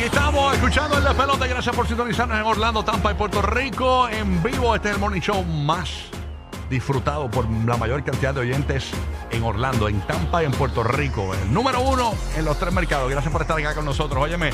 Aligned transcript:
Aquí 0.00 0.06
estamos 0.06 0.54
escuchando 0.54 0.96
el 0.96 1.04
despelote. 1.04 1.46
Gracias 1.46 1.76
por 1.76 1.86
sintonizarnos 1.86 2.38
en 2.38 2.46
Orlando, 2.46 2.82
Tampa 2.82 3.10
y 3.10 3.14
Puerto 3.16 3.42
Rico. 3.42 4.08
En 4.08 4.42
vivo, 4.42 4.74
este 4.74 4.88
es 4.88 4.94
el 4.94 4.98
morning 4.98 5.20
show 5.20 5.44
más 5.44 5.90
disfrutado 6.70 7.30
por 7.30 7.46
la 7.66 7.76
mayor 7.76 8.02
cantidad 8.02 8.32
de 8.32 8.40
oyentes 8.40 8.92
en 9.30 9.42
Orlando, 9.42 9.88
en 9.88 10.00
Tampa 10.06 10.42
y 10.42 10.46
en 10.46 10.52
Puerto 10.52 10.82
Rico. 10.82 11.34
El 11.34 11.52
número 11.52 11.82
uno 11.82 12.14
en 12.34 12.46
los 12.46 12.58
tres 12.58 12.72
mercados. 12.72 13.10
Gracias 13.10 13.30
por 13.30 13.42
estar 13.42 13.58
acá 13.58 13.74
con 13.74 13.84
nosotros. 13.84 14.22
Óyeme, 14.22 14.52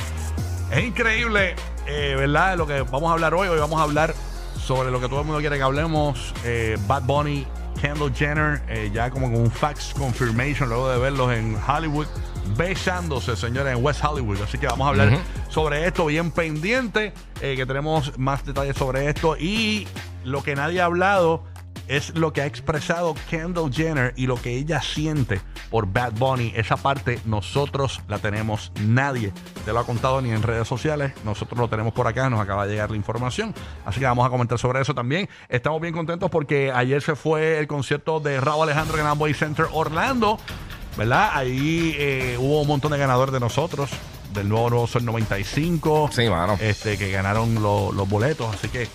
es 0.73 0.85
increíble, 0.85 1.55
eh, 1.87 2.17
¿verdad? 2.19 2.57
Lo 2.57 2.67
que 2.67 2.83
vamos 2.83 3.09
a 3.09 3.13
hablar 3.13 3.33
hoy. 3.33 3.47
Hoy 3.47 3.61
vamos 3.61 3.79
a 3.79 3.85
hablar 3.85 4.17
sobre 4.61 4.91
lo 4.91 5.01
que 5.01 5.09
todo 5.09 5.21
el 5.21 5.27
mundo 5.27 5.39
quiere 5.39 5.59
que 5.59 5.63
hablemos. 5.63 6.35
eh, 6.43 6.77
Bad 6.89 7.05
Bunny, 7.05 7.47
Kendall 7.81 8.13
Jenner, 8.13 8.63
eh, 8.67 8.91
ya 8.93 9.11
como 9.11 9.31
con 9.31 9.43
un 9.43 9.51
fax 9.53 9.95
confirmation 9.97 10.69
luego 10.69 10.89
de 10.89 10.99
verlos 10.99 11.33
en 11.33 11.57
Hollywood, 11.69 12.09
besándose, 12.57 13.37
señores, 13.37 13.77
en 13.77 13.85
West 13.85 14.05
Hollywood. 14.05 14.43
Así 14.43 14.59
que 14.59 14.67
vamos 14.67 14.87
a 14.87 14.91
hablar 14.91 15.19
sobre 15.49 15.87
esto 15.87 16.07
bien 16.07 16.31
pendiente, 16.31 17.13
eh, 17.41 17.55
que 17.57 17.67
tenemos 17.67 18.19
más 18.19 18.45
detalles 18.45 18.77
sobre 18.77 19.09
esto. 19.09 19.37
Y 19.37 19.87
lo 20.25 20.43
que 20.43 20.55
nadie 20.55 20.81
ha 20.81 20.87
hablado 20.87 21.45
es 21.89 22.17
lo 22.17 22.33
que 22.33 22.41
ha 22.41 22.47
expresado 22.47 23.15
Kendall 23.31 23.73
Jenner 23.73 24.13
y 24.17 24.27
lo 24.27 24.37
que 24.41 24.57
ella 24.57 24.81
siente 24.81 25.41
por 25.71 25.87
Bad 25.87 26.13
Bunny. 26.13 26.53
Esa 26.57 26.77
parte 26.77 27.21
nosotros 27.25 28.01
la 28.09 28.19
tenemos, 28.19 28.73
nadie 28.81 29.33
te 29.65 29.73
lo 29.73 29.79
ha 29.79 29.85
contado 29.85 30.21
ni 30.21 30.31
en 30.31 30.43
redes 30.43 30.67
sociales. 30.67 31.13
Nosotros 31.25 31.59
lo 31.59 31.69
tenemos 31.69 31.93
por 31.93 32.07
acá, 32.07 32.29
nos 32.29 32.41
acaba 32.41 32.67
de 32.67 32.73
llegar 32.73 32.91
la 32.91 32.97
información. 32.97 33.55
Así 33.85 34.01
que 34.01 34.07
vamos 34.07 34.27
a 34.27 34.31
comentar 34.31 34.59
sobre 34.59 34.81
eso 34.81 34.95
también. 34.95 35.29
Estamos 35.49 35.81
bien 35.81 35.95
contentos 35.95 36.31
porque 36.31 36.73
ayer 36.73 37.03
se 37.03 37.15
fue 37.15 37.59
el 37.59 37.67
concierto 37.67 38.21
de 38.21 38.41
Raúl 38.41 38.65
Alejandro 38.65 38.99
en 38.99 39.07
Amboy 39.07 39.35
Center 39.35 39.67
Orlando. 39.73 40.39
¿Verdad? 40.97 41.31
Ahí 41.35 41.95
eh, 41.99 42.37
hubo 42.39 42.63
un 42.63 42.69
montón 42.69 42.93
de 42.93 42.99
ganadores 42.99 43.33
de 43.33 43.41
nosotros, 43.41 43.91
del 44.33 44.49
nuevo 44.49 44.71
Nuevo 44.71 44.87
Sol 44.87 45.05
95. 45.05 46.11
Sí, 46.13 46.29
mano. 46.29 46.57
Este, 46.61 46.97
que 46.97 47.11
ganaron 47.11 47.55
lo- 47.63 47.93
los 47.93 48.09
boletos. 48.09 48.55
Así 48.55 48.69
que. 48.69 48.89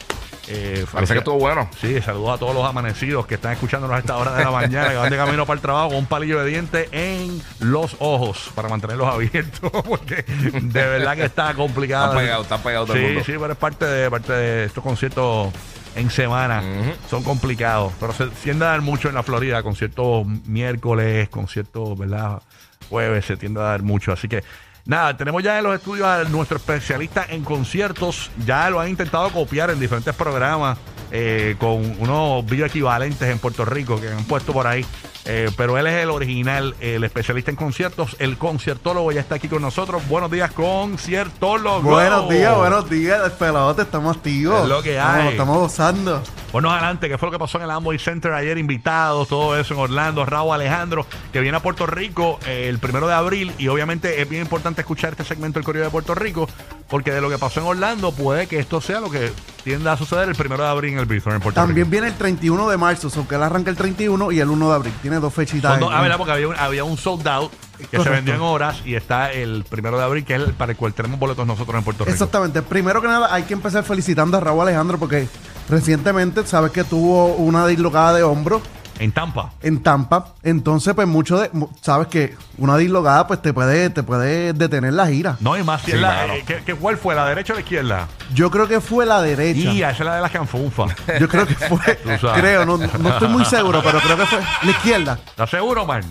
eh, 0.47 0.85
Parece 0.91 1.13
que 1.13 1.19
estuvo 1.19 1.37
bueno. 1.37 1.69
Sí, 1.79 2.01
saludos 2.01 2.35
a 2.35 2.37
todos 2.39 2.55
los 2.55 2.65
amanecidos 2.65 3.25
que 3.27 3.35
están 3.35 3.53
escuchándonos 3.53 3.95
a 3.95 3.99
esta 3.99 4.17
hora 4.17 4.33
de 4.33 4.43
la 4.43 4.51
mañana, 4.51 4.89
que 4.89 4.95
van 4.95 5.09
de 5.11 5.17
camino 5.17 5.45
para 5.45 5.55
el 5.55 5.61
trabajo 5.61 5.89
con 5.89 5.97
un 5.99 6.05
palillo 6.07 6.39
de 6.43 6.49
diente 6.49 6.89
en 6.91 7.41
los 7.59 7.95
ojos 7.99 8.49
para 8.55 8.67
mantenerlos 8.67 9.07
abiertos, 9.07 9.71
porque 9.87 10.23
de 10.25 10.85
verdad 10.87 11.15
que 11.15 11.25
está 11.25 11.53
complicado. 11.53 12.05
Están 12.13 12.23
pegados, 12.25 12.43
están 12.45 12.61
pegados 12.63 12.87
todo 12.87 12.97
el 12.97 13.03
Sí, 13.03 13.07
mundo. 13.09 13.23
sí, 13.25 13.33
pero 13.39 13.53
es 13.53 13.59
parte 13.59 13.85
de, 13.85 14.09
parte 14.09 14.33
de 14.33 14.65
estos 14.65 14.83
conciertos 14.83 15.49
en 15.95 16.09
semana. 16.09 16.63
Son 17.09 17.23
complicados, 17.23 17.93
pero 17.99 18.13
se 18.13 18.27
tiende 18.27 18.65
a 18.65 18.69
dar 18.69 18.81
mucho 18.81 19.09
en 19.09 19.15
la 19.15 19.23
Florida, 19.23 19.63
conciertos 19.63 20.25
miércoles, 20.45 21.29
conciertos, 21.29 21.97
¿verdad? 21.97 22.41
Jueves, 22.89 23.25
se 23.25 23.37
tiende 23.37 23.59
a 23.59 23.63
dar 23.63 23.83
mucho, 23.83 24.11
así 24.11 24.27
que... 24.27 24.43
Nada, 24.83 25.15
tenemos 25.15 25.43
ya 25.43 25.59
en 25.59 25.63
los 25.63 25.75
estudios 25.75 26.07
a 26.07 26.23
nuestro 26.23 26.57
especialista 26.57 27.23
en 27.29 27.43
conciertos. 27.43 28.31
Ya 28.45 28.67
lo 28.71 28.79
han 28.79 28.89
intentado 28.89 29.29
copiar 29.29 29.69
en 29.69 29.79
diferentes 29.79 30.15
programas 30.15 30.79
eh, 31.11 31.55
con 31.59 31.97
unos 31.99 32.43
bioequivalentes 32.45 33.29
en 33.29 33.37
Puerto 33.37 33.63
Rico 33.63 34.01
que 34.01 34.09
han 34.09 34.23
puesto 34.23 34.53
por 34.53 34.65
ahí. 34.65 34.83
Eh, 35.25 35.51
pero 35.55 35.77
él 35.77 35.85
es 35.87 35.93
el 36.01 36.09
original, 36.09 36.75
el 36.79 37.03
especialista 37.03 37.51
en 37.51 37.57
conciertos, 37.57 38.15
el 38.19 38.37
conciertólogo 38.37 39.11
ya 39.11 39.21
está 39.21 39.35
aquí 39.35 39.47
con 39.47 39.61
nosotros. 39.61 40.07
Buenos 40.07 40.31
días, 40.31 40.51
conciertólogo. 40.51 41.81
Buenos 41.81 42.27
días, 42.29 42.55
buenos 42.57 42.89
días, 42.89 43.29
pelote, 43.33 43.83
estamos 43.83 44.17
activos. 44.17 44.63
Es 44.63 44.69
lo 44.69 44.81
que 44.81 44.93
Estamos- 44.97 45.15
hay. 45.21 45.27
Estamos 45.29 45.57
gozando. 45.57 46.23
Ponnos 46.51 46.73
adelante, 46.73 47.07
¿qué 47.07 47.17
fue 47.17 47.27
lo 47.27 47.31
que 47.31 47.39
pasó 47.39 47.57
en 47.59 47.63
el 47.63 47.71
Amboy 47.71 47.97
Center 47.97 48.33
ayer? 48.33 48.57
Invitados, 48.57 49.27
todo 49.29 49.57
eso 49.57 49.73
en 49.73 49.79
Orlando, 49.79 50.25
Raúl 50.25 50.53
Alejandro, 50.53 51.05
que 51.31 51.39
viene 51.39 51.55
a 51.57 51.61
Puerto 51.61 51.85
Rico 51.85 52.39
eh, 52.45 52.65
el 52.67 52.77
primero 52.79 53.07
de 53.07 53.13
abril. 53.13 53.53
Y 53.57 53.67
obviamente 53.69 54.21
es 54.21 54.27
bien 54.27 54.41
importante 54.41 54.81
escuchar 54.81 55.11
este 55.11 55.23
segmento 55.23 55.59
del 55.59 55.63
Correo 55.65 55.83
de 55.83 55.89
Puerto 55.89 56.13
Rico, 56.13 56.49
porque 56.91 57.11
de 57.11 57.21
lo 57.21 57.29
que 57.29 57.39
pasó 57.39 57.61
en 57.61 57.65
Orlando, 57.65 58.11
puede 58.11 58.45
que 58.47 58.59
esto 58.59 58.81
sea 58.81 58.99
lo 58.99 59.09
que 59.09 59.31
tienda 59.63 59.93
a 59.93 59.97
suceder 59.97 60.27
el 60.29 60.35
primero 60.35 60.63
de 60.63 60.69
abril 60.69 60.93
en 60.93 60.99
el 60.99 61.05
Bithorn 61.05 61.37
en 61.37 61.41
Puerto 61.41 61.59
También 61.59 61.85
Rico. 61.85 61.89
viene 61.91 62.07
el 62.07 62.13
31 62.15 62.69
de 62.69 62.77
marzo, 62.77 63.09
aunque 63.15 63.35
él 63.35 63.43
arranca 63.43 63.69
el 63.71 63.77
31 63.77 64.31
y 64.31 64.39
el 64.39 64.49
1 64.49 64.69
de 64.69 64.75
abril. 64.75 64.93
Tiene 65.01 65.19
dos 65.19 65.33
fechitas. 65.33 65.71
Son 65.71 65.79
dos- 65.79 65.89
ahí. 65.91 65.95
ah, 65.97 66.01
¿verdad? 66.01 66.17
Porque 66.17 66.33
había 66.33 66.47
un, 66.49 66.55
había 66.57 66.83
un 66.83 66.97
sold 66.97 67.27
out 67.27 67.51
que 67.77 67.85
se 67.85 67.97
Correcto. 67.97 68.11
vendió 68.15 68.33
en 68.35 68.41
horas 68.41 68.81
y 68.85 68.93
está 68.95 69.31
el 69.31 69.63
primero 69.67 69.97
de 69.97 70.03
abril, 70.03 70.25
que 70.25 70.35
es 70.35 70.41
el 70.41 70.53
para 70.53 70.73
el 70.73 70.77
cual 70.77 70.93
tenemos 70.93 71.17
boletos 71.17 71.47
nosotros 71.47 71.75
en 71.77 71.83
Puerto 71.83 72.03
Rico. 72.03 72.11
Exactamente. 72.13 72.61
Primero 72.61 73.01
que 73.01 73.07
nada, 73.07 73.33
hay 73.33 73.43
que 73.43 73.53
empezar 73.53 73.83
felicitando 73.83 74.37
a 74.37 74.39
Raúl 74.41 74.61
Alejandro 74.61 74.99
porque 74.99 75.27
recientemente 75.69 76.45
sabes 76.45 76.71
que 76.71 76.83
tuvo 76.83 77.27
una 77.35 77.65
dislocada 77.67 78.13
de 78.13 78.23
hombro 78.23 78.61
En 79.01 79.11
Tampa. 79.11 79.51
en 79.63 79.81
Tampa. 79.81 80.27
Entonces, 80.43 80.93
pues 80.93 81.07
mucho 81.07 81.39
de. 81.39 81.49
mu- 81.53 81.67
Sabes 81.81 82.07
que 82.07 82.35
una 82.59 82.77
dislocada, 82.77 83.25
pues 83.25 83.41
te 83.41 83.51
puede, 83.51 83.89
te 83.89 84.03
puede 84.03 84.53
detener 84.53 84.93
la 84.93 85.07
gira. 85.07 85.37
No, 85.39 85.57
y 85.57 85.63
más 85.63 85.81
si 85.81 85.87
Sí, 85.87 85.91
es 85.93 86.01
la, 86.01 86.09
claro. 86.11 86.33
eh, 86.33 86.43
¿qué, 86.45 86.61
qué- 86.65 86.75
¿Cuál 86.75 86.97
fue? 86.97 87.15
¿La 87.15 87.25
derecha 87.25 87.53
o 87.53 87.55
la 87.55 87.61
izquierda? 87.61 88.07
Yo 88.35 88.51
creo 88.51 88.67
que 88.67 88.79
fue 88.79 89.05
la 89.07 89.21
derecha. 89.21 89.71
Y 89.71 89.79
esa 89.81 89.91
es 89.91 89.99
la 90.01 90.15
de 90.17 90.21
las 90.21 90.31
canfunfas. 90.31 90.91
Yo 91.19 91.27
creo 91.27 91.47
que 91.47 91.55
fue. 91.55 91.95
Tú 92.03 92.09
sabes. 92.27 92.41
creo, 92.41 92.65
no, 92.65 92.77
no 92.77 93.09
estoy 93.09 93.27
muy 93.27 93.43
seguro, 93.45 93.81
pero 93.83 93.99
creo 93.99 94.17
que 94.17 94.25
fue 94.27 94.39
la 94.63 94.71
izquierda. 94.71 95.19
¿Estás 95.25 95.49
seguro, 95.49 95.85
man? 95.85 96.03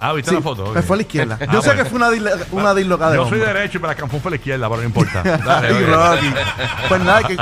Ah, 0.00 0.12
¿viste 0.12 0.30
Sí, 0.30 0.36
la 0.36 0.42
foto? 0.42 0.64
pues 0.64 0.78
Ok. 0.78 0.86
fue 0.86 0.94
a 0.94 0.98
la 0.98 1.02
izquierda. 1.02 1.38
Ah, 1.40 1.44
Yo 1.52 1.62
sé 1.62 1.68
bueno. 1.68 1.82
que 1.84 1.88
fue 1.90 1.96
una, 1.98 2.10
dislo- 2.10 2.44
una 2.52 2.74
dislocada 2.74 3.10
de 3.12 3.16
Yo 3.18 3.24
soy 3.28 3.38
hombro. 3.40 3.54
derecho 3.54 3.78
y 3.78 3.80
me 3.80 3.88
la 3.88 3.94
fue 4.20 4.20
a 4.24 4.30
la 4.30 4.36
izquierda, 4.36 4.68
pero 4.68 4.80
no 4.80 4.86
importa. 4.86 5.22
Ay, 5.62 5.84
Rocky. 5.84 6.34
Pues 6.88 7.00
nada, 7.02 7.22
que, 7.24 7.36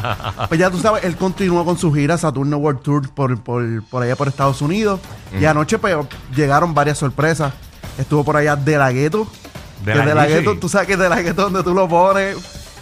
pues 0.48 0.60
ya 0.60 0.70
tú 0.70 0.78
sabes, 0.78 1.04
él 1.04 1.16
continuó 1.16 1.64
con 1.64 1.78
su 1.78 1.92
gira 1.92 2.16
Saturno 2.18 2.56
World 2.58 2.80
Tour 2.82 3.08
por, 3.10 3.38
por, 3.40 3.82
por 3.84 4.02
allá 4.02 4.16
por 4.16 4.28
Estados 4.28 4.60
Unidos. 4.62 5.00
Y 5.38 5.44
anoche 5.44 5.78
pues 5.78 5.96
llegaron 6.34 6.74
varias 6.74 6.98
sorpresas. 6.98 7.52
Estuvo 7.98 8.24
por 8.24 8.36
allá 8.36 8.56
De 8.56 8.76
La 8.78 8.90
Ghetto. 8.92 9.26
De 9.84 9.92
que 9.92 9.98
La 9.98 10.06
De 10.06 10.14
La 10.14 10.26
Ghetto, 10.26 10.38
Ghetto, 10.40 10.52
sí. 10.54 10.58
tú 10.60 10.68
sabes 10.68 10.86
que 10.88 10.96
De 10.96 11.08
La 11.08 11.20
Ghetto 11.20 11.42
donde 11.42 11.62
tú 11.62 11.74
lo 11.74 11.88
pones, 11.88 12.36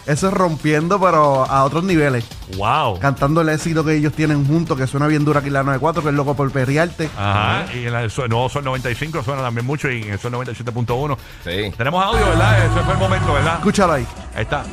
eso 0.05 0.27
es 0.27 0.33
rompiendo, 0.33 0.99
pero 0.99 1.45
a 1.45 1.63
otros 1.63 1.83
niveles. 1.83 2.25
wow. 2.57 2.99
Cantando 2.99 3.41
el 3.41 3.49
éxito 3.49 3.83
que 3.85 3.95
ellos 3.95 4.13
tienen 4.13 4.45
juntos, 4.45 4.77
que 4.77 4.87
suena 4.87 5.07
bien 5.07 5.23
dura 5.25 5.39
aquí 5.39 5.47
en 5.47 5.53
la 5.53 5.63
94, 5.63 6.01
que 6.03 6.09
es 6.09 6.15
loco 6.15 6.35
por 6.35 6.51
perrearte. 6.51 7.09
Ajá. 7.17 7.65
Y 7.73 7.85
en 7.85 7.93
el 7.95 8.11
nuevo 8.29 8.49
Sol 8.49 8.63
95 8.63 9.23
suena 9.23 9.41
también 9.41 9.65
mucho 9.65 9.89
y 9.89 10.01
en 10.03 10.11
el 10.13 10.19
Sol 10.19 10.33
97.1. 10.33 11.17
Sí. 11.43 11.73
Tenemos 11.77 12.03
audio, 12.03 12.25
¿verdad? 12.25 12.65
Ese 12.65 12.79
fue 12.83 12.93
el 12.93 12.99
momento, 12.99 13.33
¿verdad? 13.33 13.55
Escúchalo 13.55 13.93
ahí. 13.93 14.07
Ahí 14.35 14.43
está. 14.43 14.63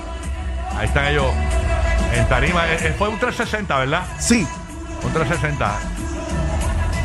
Ahí 0.77 0.87
están 0.87 1.07
ellos 1.07 1.27
en 2.15 2.29
tarima. 2.29 2.67
Eh, 2.73 2.79
eh, 2.83 2.95
Fue 2.97 3.09
un 3.09 3.19
360, 3.19 3.79
¿verdad? 3.79 4.03
Sí, 4.19 4.47
Un 5.05 5.13
360. 5.13 5.79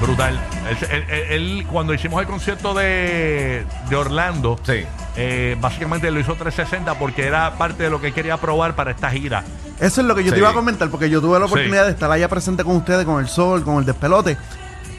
Brutal. 0.03 0.39
Él, 0.69 0.77
él- 0.91 1.05
él- 1.09 1.23
él, 1.31 1.67
cuando 1.71 1.93
hicimos 1.93 2.21
el 2.21 2.27
concierto 2.27 2.73
de, 2.73 3.65
de 3.89 3.95
Orlando, 3.95 4.59
Sí. 4.63 4.83
eh, 5.15 5.57
básicamente 5.59 6.09
lo 6.11 6.19
hizo 6.19 6.35
360 6.35 6.97
porque 6.99 7.25
era 7.25 7.55
parte 7.57 7.83
de 7.83 7.89
lo 7.89 7.99
que 8.01 8.07
él 8.07 8.13
quería 8.13 8.37
probar 8.37 8.75
para 8.75 8.91
esta 8.91 9.09
gira. 9.09 9.43
Eso 9.79 10.01
es 10.01 10.07
lo 10.07 10.15
que 10.15 10.23
yo 10.23 10.29
Sí. 10.29 10.35
te 10.35 10.39
iba 10.39 10.49
a 10.49 10.53
comentar, 10.53 10.89
porque 10.89 11.09
yo 11.09 11.19
tuve 11.21 11.39
la 11.39 11.47
Sí. 11.47 11.51
oportunidad 11.53 11.85
de 11.85 11.91
estar 11.91 12.11
allá 12.11 12.27
presente 12.29 12.63
con 12.63 12.75
ustedes, 12.77 13.05
con 13.05 13.19
el 13.19 13.27
sol, 13.27 13.63
con 13.63 13.77
el 13.77 13.85
despelote. 13.85 14.37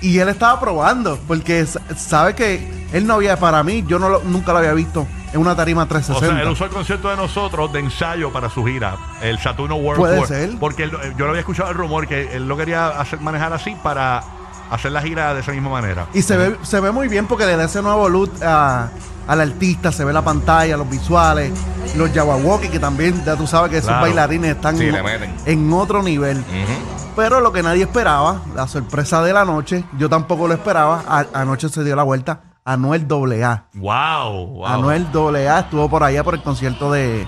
Y 0.00 0.18
él 0.18 0.28
estaba 0.28 0.60
probando, 0.60 1.18
porque 1.26 1.60
s- 1.60 1.78
sabe 1.96 2.34
que 2.34 2.86
él 2.92 3.06
no 3.06 3.14
había, 3.14 3.36
para 3.38 3.62
mí, 3.62 3.84
yo 3.86 3.98
no 3.98 4.08
lo- 4.10 4.22
nunca 4.24 4.52
lo 4.52 4.58
había 4.58 4.74
visto 4.74 5.06
en 5.32 5.40
una 5.40 5.56
tarima 5.56 5.82
O 5.82 5.86
sea, 5.86 5.94
360. 6.00 6.42
él 6.42 6.48
usó 6.48 6.64
el 6.66 6.70
concierto 6.70 7.08
de 7.08 7.16
nosotros 7.16 7.72
de 7.72 7.80
ensayo 7.80 8.30
para 8.30 8.50
su 8.50 8.64
gira, 8.64 8.96
el 9.22 9.38
Saturno 9.38 9.76
World 9.76 9.98
Puede 10.00 10.16
Tour. 10.18 10.26
ser. 10.28 10.50
Porque 10.60 10.82
él- 10.84 10.92
yo 11.16 11.24
lo 11.24 11.28
había 11.30 11.40
escuchado 11.40 11.70
el 11.70 11.76
rumor 11.76 12.06
que 12.06 12.36
él 12.36 12.46
lo 12.46 12.56
quería 12.56 12.88
hacer, 12.88 13.20
manejar 13.20 13.52
así 13.54 13.74
para 13.82 14.22
hacer 14.70 14.92
la 14.92 15.02
gira 15.02 15.34
de 15.34 15.40
esa 15.40 15.52
misma 15.52 15.70
manera. 15.70 16.06
y 16.14 16.22
se 16.22 16.36
ve, 16.36 16.56
se 16.62 16.80
ve 16.80 16.90
muy 16.90 17.08
bien 17.08 17.26
porque 17.26 17.46
le 17.46 17.56
da 17.56 17.64
ese 17.64 17.82
nuevo 17.82 18.08
look 18.08 18.30
a- 18.42 18.88
al 19.26 19.40
artista, 19.40 19.90
se 19.92 20.04
ve 20.04 20.12
la 20.12 20.22
pantalla, 20.22 20.76
los 20.76 20.88
visuales, 20.90 21.50
los 21.96 22.12
Yawawaki, 22.12 22.68
que 22.68 22.78
también, 22.78 23.24
ya 23.24 23.36
tú 23.36 23.46
sabes 23.46 23.70
que 23.70 23.78
esos 23.78 23.88
Claro. 23.88 24.02
bailarines 24.02 24.56
están 24.56 24.76
Sí, 24.76 24.84
en, 24.86 24.92
le 24.92 25.02
meten. 25.02 25.34
en 25.46 25.72
otro 25.72 26.02
nivel. 26.02 26.38
Ujú. 26.38 27.12
Pero 27.16 27.40
lo 27.40 27.52
que 27.52 27.62
nadie 27.62 27.84
esperaba, 27.84 28.40
la 28.54 28.66
sorpresa 28.68 29.22
de 29.22 29.32
la 29.32 29.44
noche, 29.44 29.84
yo 29.96 30.08
tampoco 30.10 30.46
lo 30.48 30.54
esperaba, 30.54 31.04
a- 31.08 31.24
anoche 31.32 31.68
se 31.68 31.84
dio 31.84 31.94
la 31.96 32.02
vuelta, 32.02 32.40
Anuel 32.66 33.06
AA. 33.10 33.64
Wow, 33.74 34.46
wow. 34.46 34.66
Anuel 34.66 35.06
AA 35.14 35.60
estuvo 35.60 35.88
por 35.88 36.02
allá 36.02 36.24
por 36.24 36.34
el 36.34 36.42
concierto 36.42 36.90
de, 36.90 37.26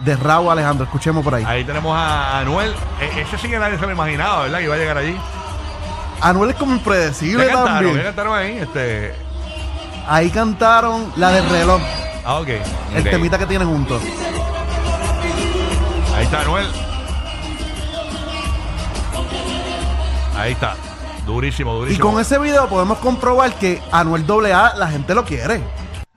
de 0.00 0.16
Raúl 0.16 0.50
Alejandro. 0.52 0.84
Escuchemos 0.84 1.24
por 1.24 1.34
ahí. 1.34 1.44
Ahí 1.46 1.64
tenemos 1.64 1.94
a 1.96 2.38
Anuel. 2.40 2.72
E- 3.00 3.20
ese 3.22 3.36
sí 3.38 3.48
que 3.48 3.58
nadie 3.58 3.78
se 3.78 3.84
lo 3.86 3.92
imaginaba, 3.92 4.42
¿verdad? 4.42 4.58
Que 4.58 4.64
iba 4.64 4.74
a 4.74 4.78
llegar 4.78 4.98
allí. 4.98 5.16
Anuel 6.24 6.50
es 6.50 6.56
como 6.56 6.72
impredecible 6.72 7.46
cantaron? 7.46 7.74
También. 7.84 8.02
cantaron 8.04 8.36
ahí? 8.38 8.58
Este. 8.58 9.14
Ahí 10.08 10.30
cantaron 10.30 11.12
la 11.16 11.30
del 11.30 11.48
reloj, 11.48 11.80
Ah, 12.24 12.36
ok. 12.40 12.48
el 12.94 13.04
temita 13.04 13.38
que 13.38 13.46
tienen 13.46 13.68
juntos. 13.68 14.02
Ahí 16.16 16.24
está 16.24 16.40
Anuel. 16.40 16.66
Ahí 20.36 20.52
está. 20.52 20.76
Durísimo, 21.26 21.74
durísimo. 21.74 21.96
Y 22.08 22.12
con 22.12 22.20
ese 22.20 22.38
video 22.38 22.68
podemos 22.68 22.98
comprobar 22.98 23.52
que 23.54 23.82
Anuel 23.92 24.24
AA 24.28 24.74
la 24.76 24.88
gente 24.88 25.14
lo 25.14 25.24
quiere. 25.24 25.62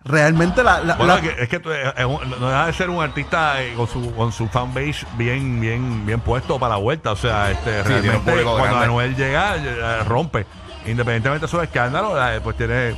Realmente 0.07 0.63
la... 0.63 0.79
la- 0.81 0.95
Bueno, 0.95 1.13
la- 1.15 1.19
es 1.19 1.21
que, 1.35 1.43
es 1.43 1.49
que 1.49 1.59
tú- 1.59 1.71
es 1.71 2.05
un- 2.05 2.29
no 2.39 2.47
deja 2.49 2.65
de 2.67 2.73
ser 2.73 2.89
un 2.89 3.03
artista 3.03 3.61
eh, 3.61 3.73
con 3.75 3.87
su 3.87 4.13
con 4.15 4.31
su 4.31 4.47
fanbase 4.47 5.05
bien 5.17 5.59
bien 5.59 6.05
bien 6.05 6.19
puesto 6.21 6.57
para 6.59 6.75
la 6.75 6.79
vuelta. 6.79 7.11
O 7.11 7.15
sea, 7.15 7.51
este 7.51 7.71
Sí, 7.83 7.83
tiene 7.83 7.95
un 7.95 8.01
realmente 8.03 8.31
público 8.31 8.49
cuando 8.51 8.65
grande. 8.67 8.85
Anuel 8.85 9.15
llega, 9.15 9.55
eh, 9.57 10.03
rompe. 10.05 10.45
Independientemente 10.85 11.45
de 11.47 11.51
sus 11.51 11.61
escándalos, 11.61 12.13
eh, 12.17 12.39
pues 12.41 12.55
tiene, 12.55 12.95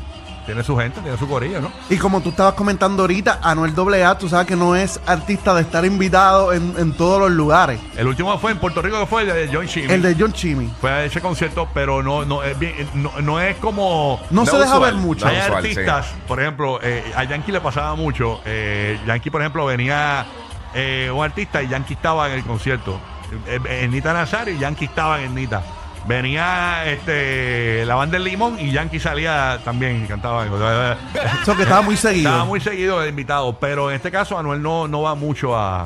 tiene 0.50 0.64
su 0.64 0.76
gente, 0.76 1.00
tiene 1.02 1.16
su 1.16 1.28
corillo, 1.28 1.62
¿no? 1.62 1.72
Y 1.92 1.98
como 1.98 2.22
tú 2.22 2.30
estabas 2.30 2.56
comentando 2.56 3.04
ahorita, 3.04 3.40
Anuel 3.44 3.72
AA, 4.04 4.18
tú 4.18 4.28
sabes 4.28 4.48
que 4.48 4.56
no 4.56 4.76
es 4.76 5.00
artista 5.06 5.54
de 5.54 5.62
estar 5.62 5.86
invitado 5.86 6.54
en, 6.54 6.74
en 6.80 6.92
todos 6.94 7.20
los 7.20 7.30
lugares. 7.30 7.80
El 7.96 8.08
último 8.08 8.36
fue 8.40 8.52
en 8.54 8.58
Puerto 8.58 8.82
Rico, 8.82 9.00
que 9.00 9.06
fue 9.06 9.22
el 9.22 9.28
de 9.28 9.50
John 9.54 9.68
Chimmy. 9.68 9.94
El 9.94 10.02
de 10.02 10.16
John 10.20 10.34
Chimmy. 10.34 10.68
Fue 10.82 10.90
a 10.90 11.06
ese 11.06 11.22
concierto, 11.22 11.68
pero 11.72 12.02
no, 12.02 12.26
no, 12.26 12.42
es, 12.42 12.58
bien- 12.58 12.74
no, 12.96 13.12
no 13.22 13.40
es 13.40 13.58
como... 13.58 14.20
No, 14.32 14.44
se 14.44 14.58
deja 14.58 14.74
usual, 14.78 14.94
ver 14.96 15.00
mucho. 15.00 15.26
no 15.26 15.32
Hay 15.32 15.38
usual, 15.38 15.58
artistas, 15.58 16.08
por 16.28 16.42
ejemplo, 16.42 16.80
eh, 16.82 17.04
a 17.16 17.26
Yankee 17.26 17.52
le 17.52 17.62
pasaba 17.62 17.94
mucho. 17.94 18.42
Eh, 18.44 19.00
Yankee, 19.06 19.30
por 19.30 19.42
ejemplo, 19.42 19.68
venía 19.68 20.26
eh, 20.74 21.12
un 21.14 21.24
artista 21.24 21.62
y 21.62 21.68
Yankee 21.68 21.94
estaba 21.94 22.28
en 22.28 22.34
el 22.40 22.44
concierto. 22.44 23.00
Eh, 23.46 23.60
eh, 23.70 23.88
Nita 23.88 24.14
Nazario 24.14 24.56
y 24.56 24.58
Yankee 24.58 24.86
estaba 24.86 25.22
en 25.22 25.36
Nita. 25.36 25.62
Venía 26.10 26.86
este, 26.92 27.86
la 27.86 27.94
banda 27.94 28.14
del 28.18 28.24
Limón 28.24 28.60
y 28.60 28.72
Yankee 28.72 29.00
salía 29.00 29.60
también 29.64 30.04
y 30.04 30.08
cantaba. 30.08 30.44
Eso 30.44 31.56
que 31.56 31.62
estaba 31.62 31.84
muy 31.84 31.96
seguido. 31.98 32.30
Estaba 32.32 32.46
muy 32.46 32.60
seguido 32.60 33.00
de 33.00 33.10
invitado, 33.10 33.60
pero 33.60 33.92
en 33.92 33.96
este 33.96 34.10
caso 34.10 34.36
Anuel 34.36 34.60
no, 34.60 34.88
no 34.88 35.04
va 35.04 35.14
mucho 35.14 35.56
a, 35.56 35.84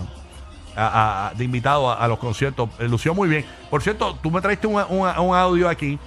a- 0.77 1.27
a- 1.27 1.33
de 1.35 1.43
invitado 1.43 1.91
a, 1.91 1.95
a 1.95 2.07
los 2.07 2.19
conciertos. 2.19 2.69
Eh, 2.79 2.87
lució 2.87 3.13
muy 3.13 3.27
bien. 3.27 3.43
Por 3.69 3.83
cierto, 3.83 4.17
tú 4.23 4.31
me 4.31 4.39
traiste 4.39 4.65
un, 4.65 4.75
un- 4.87 5.01
un 5.09 5.35
audio 5.35 5.67
aquí 5.67 5.99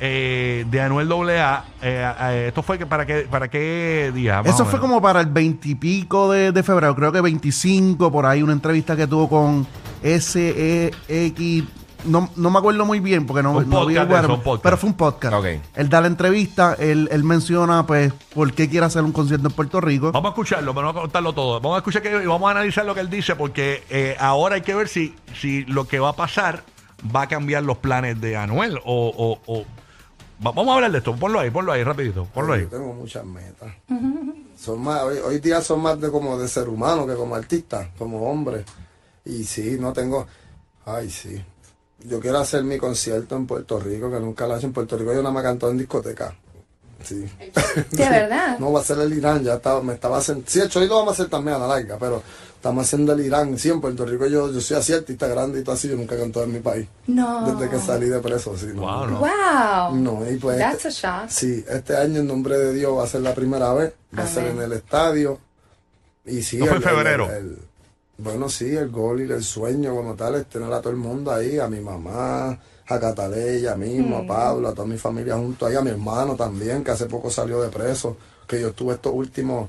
eh, 0.00 0.64
de 0.70 0.80
Anuel 0.80 1.12
AA. 1.12 1.64
Eh, 1.82 2.12
eh, 2.20 2.44
esto 2.48 2.62
fue 2.62 2.78
que 2.78 2.86
para 2.86 3.04
qué, 3.04 3.26
para 3.30 3.48
qué 3.48 4.10
día. 4.14 4.40
Eso 4.46 4.64
fue 4.64 4.80
como 4.80 5.02
para 5.02 5.20
el 5.20 5.26
veintipico 5.26 6.32
de, 6.32 6.52
de 6.52 6.62
febrero, 6.62 6.94
creo 6.96 7.12
que 7.12 7.20
25, 7.20 8.10
por 8.10 8.24
ahí, 8.24 8.42
una 8.42 8.54
entrevista 8.54 8.96
que 8.96 9.06
tuvo 9.06 9.28
con 9.28 9.66
SEX. 10.02 11.64
No, 12.04 12.30
no 12.36 12.50
me 12.50 12.58
acuerdo 12.58 12.84
muy 12.84 13.00
bien 13.00 13.26
porque 13.26 13.42
no, 13.42 13.52
Un 13.52 13.68
no 13.68 13.84
vi 13.84 13.96
el 13.96 14.06
podcast 14.06 14.26
podcast. 14.42 14.62
pero 14.62 14.76
fue 14.76 14.90
un 14.90 14.96
podcast. 14.96 15.34
Ok. 15.34 15.46
Él 15.74 15.88
da 15.88 16.00
la 16.00 16.06
entrevista, 16.06 16.74
él, 16.78 17.08
él 17.10 17.24
menciona 17.24 17.84
pues 17.86 18.12
por 18.34 18.52
qué 18.52 18.68
quiere 18.68 18.86
hacer 18.86 19.02
un 19.02 19.12
concierto 19.12 19.48
en 19.48 19.54
Puerto 19.54 19.80
Rico. 19.80 20.12
Vamos 20.12 20.28
a 20.30 20.32
escucharlo, 20.32 20.72
vamos 20.74 20.96
a 20.96 21.00
contarlo 21.00 21.32
todo. 21.32 21.60
Vamos 21.60 21.74
a 21.76 21.78
escuchar 21.78 22.02
que, 22.02 22.10
y 22.22 22.26
vamos 22.26 22.46
a 22.48 22.52
analizar 22.52 22.84
lo 22.86 22.94
que 22.94 23.00
él 23.00 23.10
dice, 23.10 23.34
porque 23.36 23.82
eh, 23.90 24.16
ahora 24.20 24.54
hay 24.54 24.62
que 24.62 24.74
ver 24.74 24.88
si, 24.88 25.14
si 25.40 25.64
lo 25.64 25.86
que 25.88 25.98
va 25.98 26.10
a 26.10 26.16
pasar 26.16 26.62
va 27.14 27.22
a 27.22 27.26
cambiar 27.28 27.62
los 27.64 27.78
planes 27.78 28.20
de 28.20 28.36
Anuel 28.36 28.78
o, 28.84 29.08
o- 29.16 29.40
o- 29.52 29.64
va- 30.44 30.52
vamos 30.52 30.68
a 30.68 30.74
hablar 30.76 30.92
de 30.92 30.98
esto. 30.98 31.16
Ponlo 31.16 31.40
ahí, 31.40 31.50
ponlo 31.50 31.72
ahí, 31.72 31.82
rapidito. 31.82 32.26
Ponlo 32.32 32.52
ahí. 32.52 32.62
Yo 32.62 32.68
tengo 32.68 32.92
muchas 32.94 33.24
metas. 33.24 33.72
Son 34.56 34.80
más, 34.82 35.02
hoy, 35.02 35.18
hoy 35.18 35.40
día 35.40 35.60
son 35.62 35.80
más 35.82 36.00
de 36.00 36.10
como 36.10 36.38
de 36.38 36.46
ser 36.48 36.68
humano 36.68 37.06
que 37.06 37.14
como 37.14 37.34
artista, 37.34 37.90
como 37.98 38.30
hombre. 38.30 38.64
Y 39.24 39.44
sí, 39.44 39.76
no 39.80 39.92
tengo. 39.92 40.26
Ay, 40.86 41.10
sí. 41.10 41.44
Yo 42.04 42.20
quiero 42.20 42.38
hacer 42.38 42.62
mi 42.64 42.78
concierto 42.78 43.36
en 43.36 43.46
Puerto 43.46 43.78
Rico, 43.80 44.10
que 44.10 44.20
nunca 44.20 44.46
lo 44.46 44.54
he 44.54 44.58
hecho 44.58 44.66
en 44.68 44.72
Puerto 44.72 44.96
Rico. 44.96 45.12
Yo 45.12 45.18
nada 45.22 45.32
más 45.32 45.42
canto 45.42 45.68
en 45.70 45.78
discoteca. 45.78 46.34
Sí. 47.02 47.24
De 47.92 48.08
verdad. 48.08 48.58
No 48.60 48.72
va 48.72 48.80
a 48.80 48.84
ser 48.84 48.98
el 48.98 49.12
Irán, 49.12 49.42
ya 49.44 49.54
estaba, 49.54 49.80
me 49.82 49.94
estaba 49.94 50.18
haciendo. 50.18 50.44
Sí, 50.46 50.60
hecho, 50.60 50.80
hoy 50.80 50.88
lo 50.88 50.96
vamos 50.96 51.10
a 51.10 51.14
hacer 51.14 51.28
también 51.30 51.56
a 51.56 51.60
la 51.60 51.68
larga, 51.68 51.96
pero 51.98 52.22
estamos 52.54 52.84
haciendo 52.84 53.12
el 53.12 53.20
Irán. 53.20 53.56
Sí, 53.58 53.68
en 53.70 53.80
Puerto 53.80 54.04
Rico 54.04 54.26
yo, 54.26 54.50
yo 54.52 54.60
soy 54.60 54.76
así 54.76 54.92
artista 54.92 55.26
grande 55.28 55.60
y 55.60 55.62
todo 55.64 55.74
así. 55.76 55.88
Yo 55.88 55.96
nunca 55.96 56.14
he 56.16 56.18
cantado 56.18 56.44
en 56.46 56.52
mi 56.52 56.58
país. 56.60 56.88
No. 57.06 57.52
Desde 57.54 57.70
que 57.70 57.78
salí 57.78 58.08
de 58.08 58.18
preso, 58.20 58.56
sí. 58.56 58.66
No, 58.74 58.82
Wow, 58.82 59.06
no. 59.06 59.18
Wow. 59.20 59.96
no, 59.96 60.30
y 60.30 60.36
pues 60.38 60.58
That's 60.58 60.84
este- 60.86 61.06
a 61.06 61.20
shock. 61.22 61.30
Sí, 61.30 61.64
este 61.68 61.96
año 61.96 62.20
en 62.20 62.26
nombre 62.26 62.58
de 62.58 62.72
Dios 62.74 62.96
va 62.96 63.04
a 63.04 63.06
ser 63.06 63.20
la 63.22 63.34
primera 63.34 63.72
vez, 63.74 63.92
va 64.16 64.22
a 64.24 64.26
ser 64.26 64.46
en 64.48 64.60
el 64.60 64.72
estadio. 64.72 65.38
Y 66.24 66.42
sí, 66.42 66.58
¿No 66.58 66.66
fue 66.66 66.76
el- 66.76 66.82
en 66.82 66.88
febrero? 66.88 67.30
el- 67.30 67.36
el- 67.36 67.58
bueno, 68.18 68.48
sí, 68.48 68.74
el 68.74 68.90
gol 68.90 69.20
y 69.20 69.32
el 69.32 69.42
sueño 69.42 69.94
como 69.94 70.14
tal 70.14 70.34
es 70.34 70.46
tener 70.46 70.72
a 70.72 70.80
todo 70.80 70.92
el 70.92 70.98
mundo 70.98 71.32
ahí, 71.32 71.58
a 71.58 71.68
mi 71.68 71.80
mamá, 71.80 72.58
a 72.86 73.00
Cataleya 73.00 73.76
mismo, 73.76 74.18
a 74.18 74.26
Pablo, 74.26 74.68
a 74.68 74.74
toda 74.74 74.88
mi 74.88 74.98
familia 74.98 75.36
junto 75.36 75.66
ahí, 75.66 75.76
a 75.76 75.82
mi 75.82 75.90
hermano 75.90 76.34
también, 76.34 76.82
que 76.82 76.90
hace 76.90 77.06
poco 77.06 77.30
salió 77.30 77.62
de 77.62 77.68
preso, 77.68 78.16
que 78.46 78.60
yo 78.60 78.68
estuve 78.68 78.94
estos 78.94 79.12
últimos 79.14 79.68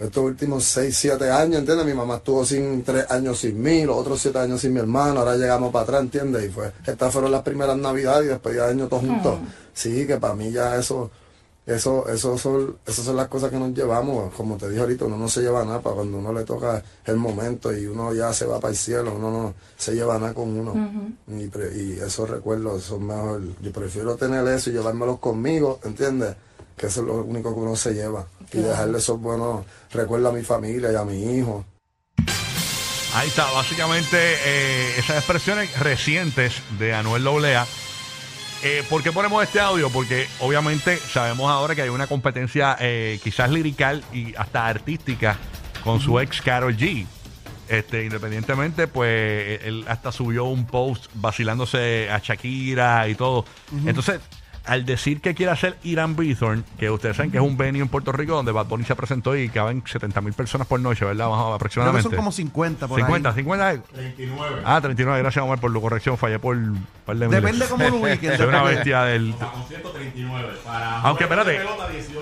estos 0.00 0.24
últimos 0.24 0.64
6, 0.64 0.96
7 0.96 1.30
años, 1.30 1.60
¿entiendes? 1.60 1.86
Mi 1.86 1.94
mamá 1.94 2.16
estuvo 2.16 2.44
sin 2.44 2.82
3 2.82 3.08
años 3.10 3.38
sin 3.38 3.62
mí, 3.62 3.84
los 3.84 3.96
otros 3.96 4.20
7 4.20 4.36
años 4.40 4.60
sin 4.60 4.72
mi 4.72 4.80
hermano, 4.80 5.20
ahora 5.20 5.36
llegamos 5.36 5.70
para 5.70 5.84
atrás, 5.84 6.00
¿entiendes? 6.02 6.44
Y 6.46 6.48
fue, 6.48 6.72
estas 6.84 7.12
fueron 7.12 7.30
las 7.30 7.42
primeras 7.42 7.76
navidades 7.76 8.26
y 8.26 8.28
después 8.28 8.56
de 8.56 8.64
año 8.64 8.88
todos 8.88 9.04
juntos. 9.04 9.38
Sí, 9.72 10.04
que 10.06 10.16
para 10.16 10.34
mí 10.34 10.50
ya 10.50 10.76
eso, 10.76 11.10
eso, 11.66 12.08
eso 12.08 12.36
son, 12.38 12.76
esas 12.86 13.04
son 13.04 13.16
las 13.16 13.28
cosas 13.28 13.50
que 13.50 13.56
nos 13.58 13.72
llevamos. 13.72 14.32
Como 14.34 14.56
te 14.56 14.68
dije 14.68 14.80
ahorita, 14.80 15.04
uno 15.04 15.16
no 15.16 15.28
se 15.28 15.40
lleva 15.42 15.64
nada 15.64 15.80
para 15.80 15.96
cuando 15.96 16.18
uno 16.18 16.32
le 16.32 16.44
toca 16.44 16.82
el 17.04 17.16
momento 17.16 17.72
y 17.76 17.86
uno 17.86 18.12
ya 18.12 18.32
se 18.32 18.46
va 18.46 18.58
para 18.60 18.72
el 18.72 18.76
cielo, 18.76 19.14
uno 19.16 19.30
no 19.30 19.54
se 19.76 19.94
lleva 19.94 20.18
nada 20.18 20.34
con 20.34 20.48
uno. 20.58 20.74
y, 21.28 21.46
pre- 21.48 21.72
y 21.76 21.92
esos 22.00 22.28
recuerdos 22.28 22.82
son 22.82 23.06
mejor. 23.06 23.42
Yo 23.60 23.72
prefiero 23.72 24.16
tener 24.16 24.46
eso 24.48 24.70
y 24.70 24.72
llevármelos 24.72 25.18
conmigo, 25.20 25.78
¿entiendes? 25.84 26.34
Que 26.76 26.86
eso 26.86 27.00
es 27.02 27.06
lo 27.06 27.14
único 27.22 27.54
que 27.54 27.60
uno 27.60 27.76
se 27.76 27.94
lleva. 27.94 28.26
Y 28.52 28.58
dejarle 28.58 28.98
esos 28.98 29.20
buenos 29.20 29.64
recuerdos 29.92 30.32
a 30.32 30.36
mi 30.36 30.42
familia 30.42 30.90
y 30.92 30.96
a 30.96 31.04
mi 31.04 31.36
hijo. 31.38 31.64
Ahí 33.14 33.28
está, 33.28 33.50
básicamente 33.52 34.16
eh, 34.18 34.94
esas 34.98 35.16
expresiones 35.18 35.78
recientes 35.78 36.54
de 36.78 36.94
Anuel 36.94 37.26
AA. 37.28 37.66
Eh, 38.64 38.84
¿Por 38.88 39.02
qué 39.02 39.10
ponemos 39.10 39.42
este 39.42 39.58
audio? 39.58 39.90
Porque 39.90 40.28
obviamente 40.38 40.96
sabemos 40.96 41.50
ahora 41.50 41.74
que 41.74 41.82
hay 41.82 41.88
una 41.88 42.06
competencia 42.06 42.76
eh, 42.78 43.18
quizás 43.22 43.50
lirical 43.50 44.04
y 44.12 44.36
hasta 44.36 44.68
artística 44.68 45.36
con 45.82 46.00
su 46.00 46.20
ex 46.20 46.40
Carol 46.40 46.76
G. 46.76 47.04
Este, 47.68 48.04
independientemente, 48.04 48.86
pues 48.86 49.62
él 49.64 49.84
hasta 49.88 50.12
subió 50.12 50.44
un 50.44 50.64
post 50.64 51.06
vacilándose 51.14 52.08
a 52.08 52.18
Shakira 52.18 53.08
y 53.08 53.16
todo. 53.16 53.44
Entonces, 53.84 54.20
al 54.66 54.84
decir 54.84 55.20
que 55.20 55.34
quiere 55.34 55.52
hacer 55.52 55.76
Irán 55.82 56.14
Bithorn, 56.16 56.64
que 56.78 56.90
ustedes 56.90 57.16
saben 57.16 57.30
que 57.30 57.38
es 57.38 57.42
un 57.42 57.56
venue 57.56 57.82
en 57.82 57.88
Puerto 57.88 58.12
Rico 58.12 58.34
donde 58.34 58.52
Bad 58.52 58.66
Bunny 58.66 58.84
se 58.84 58.94
presentó 58.94 59.36
y 59.36 59.48
caben 59.48 59.82
70 59.86 60.20
mil 60.20 60.32
personas 60.32 60.66
por 60.66 60.78
noche, 60.80 61.04
¿verdad? 61.04 61.28
Más 61.28 61.38
o- 61.38 61.42
Creo 61.42 61.48
que 61.50 61.54
aproximadamente. 61.56 62.02
son 62.08 62.16
como 62.16 62.32
50 62.32 62.88
por 62.88 62.98
50, 63.00 63.28
ahí. 63.30 63.34
50. 63.36 63.82
39. 63.92 64.62
Ah, 64.64 64.80
39, 64.80 65.20
gracias 65.20 65.44
Omar 65.44 65.58
por 65.60 65.74
la 65.74 65.80
corrección, 65.80 66.16
fallé 66.16 66.38
por 66.38 66.56
un 66.56 66.86
par 67.04 67.16
de 67.16 67.26
miles. 67.28 67.42
Depende 67.42 67.66
cómo 67.66 67.88
lo 67.88 67.96
ubiquen. 67.96 68.36
Soy 68.36 68.46
una 68.46 68.62
bestia 68.62 69.02
del. 69.04 69.34
Aunque 71.02 71.24
espérate, 71.24 71.60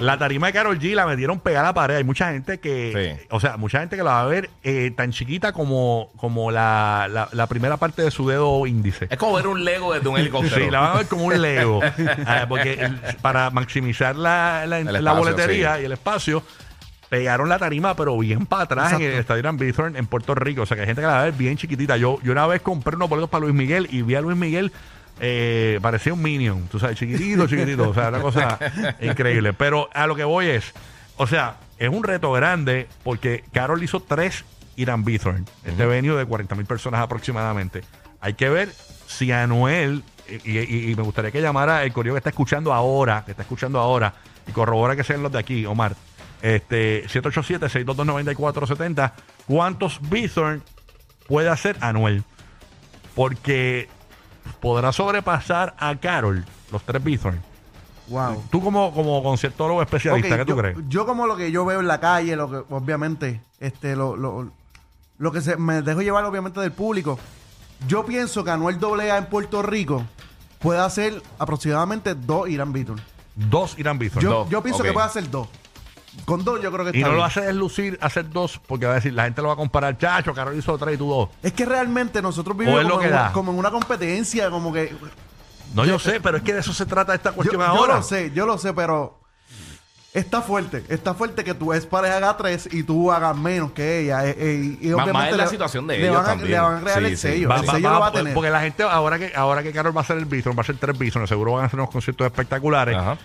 la 0.00 0.18
tarima 0.18 0.46
de 0.48 0.52
Carol 0.52 0.78
G 0.78 0.94
la 0.94 1.06
metieron 1.06 1.40
pegada 1.40 1.66
a 1.66 1.70
la 1.70 1.74
pared. 1.74 1.96
Hay 1.96 2.04
mucha 2.04 2.32
gente 2.32 2.58
que, 2.60 3.16
Sí. 3.20 3.26
o 3.30 3.40
sea, 3.40 3.56
mucha 3.56 3.80
gente 3.80 3.96
que 3.96 4.02
la 4.02 4.12
va 4.12 4.22
a 4.22 4.26
ver 4.26 4.50
eh, 4.62 4.92
tan 4.96 5.10
chiquita 5.12 5.52
como, 5.52 6.10
como 6.16 6.50
la, 6.50 7.08
la, 7.10 7.28
la 7.32 7.46
primera 7.46 7.76
parte 7.76 8.02
de 8.02 8.10
su 8.10 8.28
dedo 8.28 8.66
índice. 8.66 9.06
Es 9.10 9.18
como 9.18 9.34
ver 9.34 9.46
un 9.46 9.64
Lego 9.64 9.92
desde 9.92 10.08
un 10.08 10.18
helicóptero. 10.18 10.56
Sí, 10.56 10.70
la 10.70 10.80
van 10.80 10.90
a 10.92 10.94
ver 10.98 11.06
como 11.06 11.24
un 11.24 11.40
Lego. 11.40 11.80
Ah, 12.42 12.46
porque 12.48 12.72
el- 12.74 12.98
para 13.22 13.50
maximizar 13.50 14.16
la, 14.16 14.64
la, 14.66 14.78
El 14.80 14.86
la 14.86 14.98
espacio, 14.98 15.18
boletería 15.18 15.76
sí. 15.76 15.82
y 15.82 15.84
el 15.86 15.92
espacio, 15.92 16.42
pegaron 17.08 17.48
la 17.48 17.58
tarima, 17.58 17.94
pero 17.96 18.16
bien 18.18 18.46
para 18.46 18.62
atrás 18.64 18.92
en 18.92 19.02
el. 19.02 19.12
Estadio 19.14 19.40
Irán 19.40 19.56
Bithorn 19.56 19.96
en 19.96 20.06
Puerto 20.06 20.34
Rico. 20.34 20.62
O 20.62 20.66
sea, 20.66 20.76
que 20.76 20.82
hay 20.82 20.86
gente 20.86 21.02
que 21.02 21.06
la 21.06 21.14
va 21.14 21.20
a 21.22 21.24
ver 21.24 21.32
bien 21.34 21.56
chiquitita. 21.56 21.96
Yo, 21.96 22.18
yo 22.22 22.32
una 22.32 22.46
vez 22.46 22.62
compré 22.62 22.96
unos 22.96 23.08
boletos 23.08 23.30
para 23.30 23.42
Luis 23.42 23.54
Miguel 23.54 23.88
y 23.90 24.02
vi 24.02 24.14
a 24.14 24.20
Luis 24.20 24.36
Miguel. 24.36 24.70
eh, 25.20 25.78
parecía 25.82 26.12
un 26.14 26.22
minion, 26.22 26.66
tú 26.68 26.78
sabes, 26.78 26.96
chiquitito, 26.98 27.46
chiquitito, 27.46 27.90
o 27.90 27.94
sea, 27.94 28.08
una 28.08 28.20
cosa 28.20 28.58
increíble. 29.00 29.52
Pero 29.52 29.88
a 29.92 30.06
lo 30.06 30.14
que 30.16 30.24
voy 30.24 30.46
es, 30.46 30.72
o 31.16 31.26
sea, 31.26 31.56
es 31.78 31.88
un 31.90 32.04
reto 32.04 32.32
grande 32.32 32.86
porque 33.02 33.44
Carol 33.52 33.82
hizo 33.82 34.00
tres 34.00 34.44
Irán 34.76 35.04
Bithorn, 35.04 35.44
este 35.64 35.84
venue 35.84 36.16
de 36.16 36.24
40 36.24 36.54
mil 36.54 36.64
personas 36.64 37.00
aproximadamente. 37.02 37.82
Hay 38.22 38.32
que 38.34 38.48
ver 38.48 38.70
si 39.06 39.30
Anuel, 39.32 40.04
y, 40.44 40.58
y- 40.58 40.90
y 40.90 40.94
me 40.94 41.02
gustaría 41.02 41.30
que 41.30 41.40
llamara 41.42 41.82
el 41.84 41.92
correo 41.92 42.14
que 42.14 42.18
está 42.18 42.30
escuchando 42.30 42.72
ahora, 42.72 43.22
que 43.24 43.32
está 43.32 43.42
escuchando 43.42 43.78
ahora, 43.80 44.14
y 44.46 44.52
corrobora 44.52 44.96
que 44.96 45.04
sean 45.04 45.22
los 45.22 45.32
de 45.32 45.38
aquí, 45.38 45.66
Omar. 45.66 45.94
Este, 46.42 47.06
787-622-9470. 47.08 49.12
¿Cuántos 49.46 50.00
Bithorn 50.08 50.62
puede 51.26 51.48
hacer 51.48 51.76
Anuel? 51.80 52.24
Porque 53.14 53.88
podrá 54.60 54.92
sobrepasar 54.92 55.74
a 55.78 55.94
Carol, 55.96 56.44
los 56.72 56.82
tres 56.84 57.02
Bithorn. 57.02 57.40
Wow. 58.08 58.42
Tú 58.50 58.60
como, 58.62 58.92
como 58.92 59.22
conciertólogo 59.22 59.82
especialista, 59.82 60.36
¿qué 60.38 60.44
tú 60.44 60.50
yo, 60.52 60.56
crees? 60.56 60.76
yo 60.88 61.06
como 61.06 61.26
lo 61.26 61.36
que 61.36 61.52
yo 61.52 61.64
veo 61.64 61.80
en 61.80 61.86
la 61.86 62.00
calle, 62.00 62.34
lo 62.34 62.50
que 62.50 62.74
obviamente, 62.74 63.40
este, 63.60 63.94
lo, 63.94 64.16
lo, 64.16 64.50
lo 65.18 65.32
que 65.32 65.40
se, 65.40 65.56
me 65.56 65.82
dejo 65.82 66.02
llevar 66.02 66.24
obviamente 66.24 66.58
del 66.60 66.72
público, 66.72 67.18
yo 67.86 68.04
pienso 68.04 68.42
que 68.42 68.50
Anuel 68.50 68.78
AA 68.82 69.18
en 69.18 69.26
Puerto 69.26 69.62
Rico 69.62 70.04
puede 70.60 70.78
hacer 70.80 71.20
aproximadamente 71.38 72.14
dos 72.14 72.48
Irán 72.48 72.72
Beaton. 72.72 73.00
Dos 73.34 73.78
Irán 73.78 73.98
Bithorn. 73.98 74.22
Yo, 74.22 74.30
Dos, 74.30 74.50
yo 74.50 74.62
pienso 74.62 74.80
ok. 74.82 74.86
que 74.88 74.92
puede 74.92 75.06
hacer 75.06 75.30
dos. 75.30 75.48
Con 76.24 76.44
dos 76.44 76.60
yo 76.60 76.72
creo 76.72 76.84
que 76.90 76.98
Y 76.98 77.00
está 77.00 77.08
no 77.08 77.12
lo 77.14 77.18
bien. 77.20 77.26
hace 77.28 77.40
deslucir 77.42 77.98
hacer 78.02 78.28
dos, 78.30 78.60
porque 78.66 78.84
va 78.84 78.92
a 78.92 78.94
decir, 78.96 79.12
la 79.14 79.24
gente 79.24 79.40
lo 79.40 79.48
va 79.48 79.54
a 79.54 79.56
comparar, 79.56 79.96
chacho, 79.96 80.34
Carol 80.34 80.56
hizo 80.58 80.76
tres 80.76 80.96
y 80.96 80.98
tú 80.98 81.08
dos. 81.08 81.28
Es 81.42 81.52
que 81.52 81.64
realmente 81.64 82.20
nosotros 82.20 82.56
vivimos 82.56 82.80
es 82.80 82.84
lo 82.86 82.90
como, 82.94 83.00
que 83.02 83.06
en, 83.06 83.12
da. 83.12 83.22
una- 83.22 83.32
como 83.32 83.52
en 83.52 83.58
una 83.58 83.70
competencia, 83.70 84.50
como 84.50 84.72
que... 84.72 84.94
No, 85.72 85.84
yo 85.84 86.00
sé, 86.00 86.20
pero 86.20 86.38
es 86.38 86.42
que 86.42 86.52
de 86.52 86.60
eso 86.60 86.72
se 86.72 86.84
trata 86.84 87.14
esta 87.14 87.30
Yo, 87.30 87.36
cuestión 87.36 87.60
yo 87.62 87.66
ahora. 87.66 87.96
lo 87.98 88.02
sé, 88.02 88.32
yo 88.34 88.44
lo 88.44 88.58
sé, 88.58 88.74
pero... 88.74 89.19
Está 90.12 90.42
fuerte, 90.42 90.82
está 90.88 91.14
fuerte 91.14 91.44
que 91.44 91.54
tu 91.54 91.72
ex 91.72 91.86
pareja 91.86 92.16
haga 92.16 92.36
tres 92.36 92.68
y 92.72 92.82
tú 92.82 93.12
hagas 93.12 93.36
menos 93.36 93.70
que 93.70 94.00
ella. 94.00 94.26
eh, 94.26 94.34
eh, 94.38 94.76
y, 94.80 94.86
Más- 94.88 94.94
obviamente 95.04 95.12
más 95.12 95.30
es 95.30 95.36
la 95.36 95.44
le- 95.44 95.50
situación 95.50 95.86
de 95.86 95.98
le 95.98 96.02
ellos 96.04 96.16
van 96.16 96.24
a, 96.24 96.28
también. 96.28 96.50
Le 96.50 96.58
van 96.60 96.76
a 96.76 96.80
crear 96.80 96.98
Sí, 96.98 97.04
el 97.04 97.10
sí. 97.10 97.16
sello. 97.16 97.48
Va- 97.48 97.56
el 97.60 97.68
va- 97.68 97.72
sello 97.74 97.88
va- 97.88 97.94
lo 97.94 98.00
va 98.00 98.06
a 98.08 98.12
tener. 98.12 98.34
Porque 98.34 98.50
la 98.50 98.60
gente, 98.60 98.82
ahora 98.82 99.18
que 99.20 99.32
ahora 99.36 99.62
que 99.62 99.70
Carol 99.72 99.96
va 99.96 100.00
a 100.00 100.02
hacer 100.04 100.18
el 100.18 100.24
bistro, 100.24 100.52
va 100.52 100.60
a 100.60 100.62
hacer 100.62 100.78
tres 100.78 100.98
bistros, 100.98 101.28
seguro 101.28 101.52
van 101.52 101.62
a 101.62 101.66
hacer 101.66 101.78
unos 101.78 101.90
conciertos 101.92 102.26
espectaculares. 102.26 102.96
Ajá. 102.96 103.18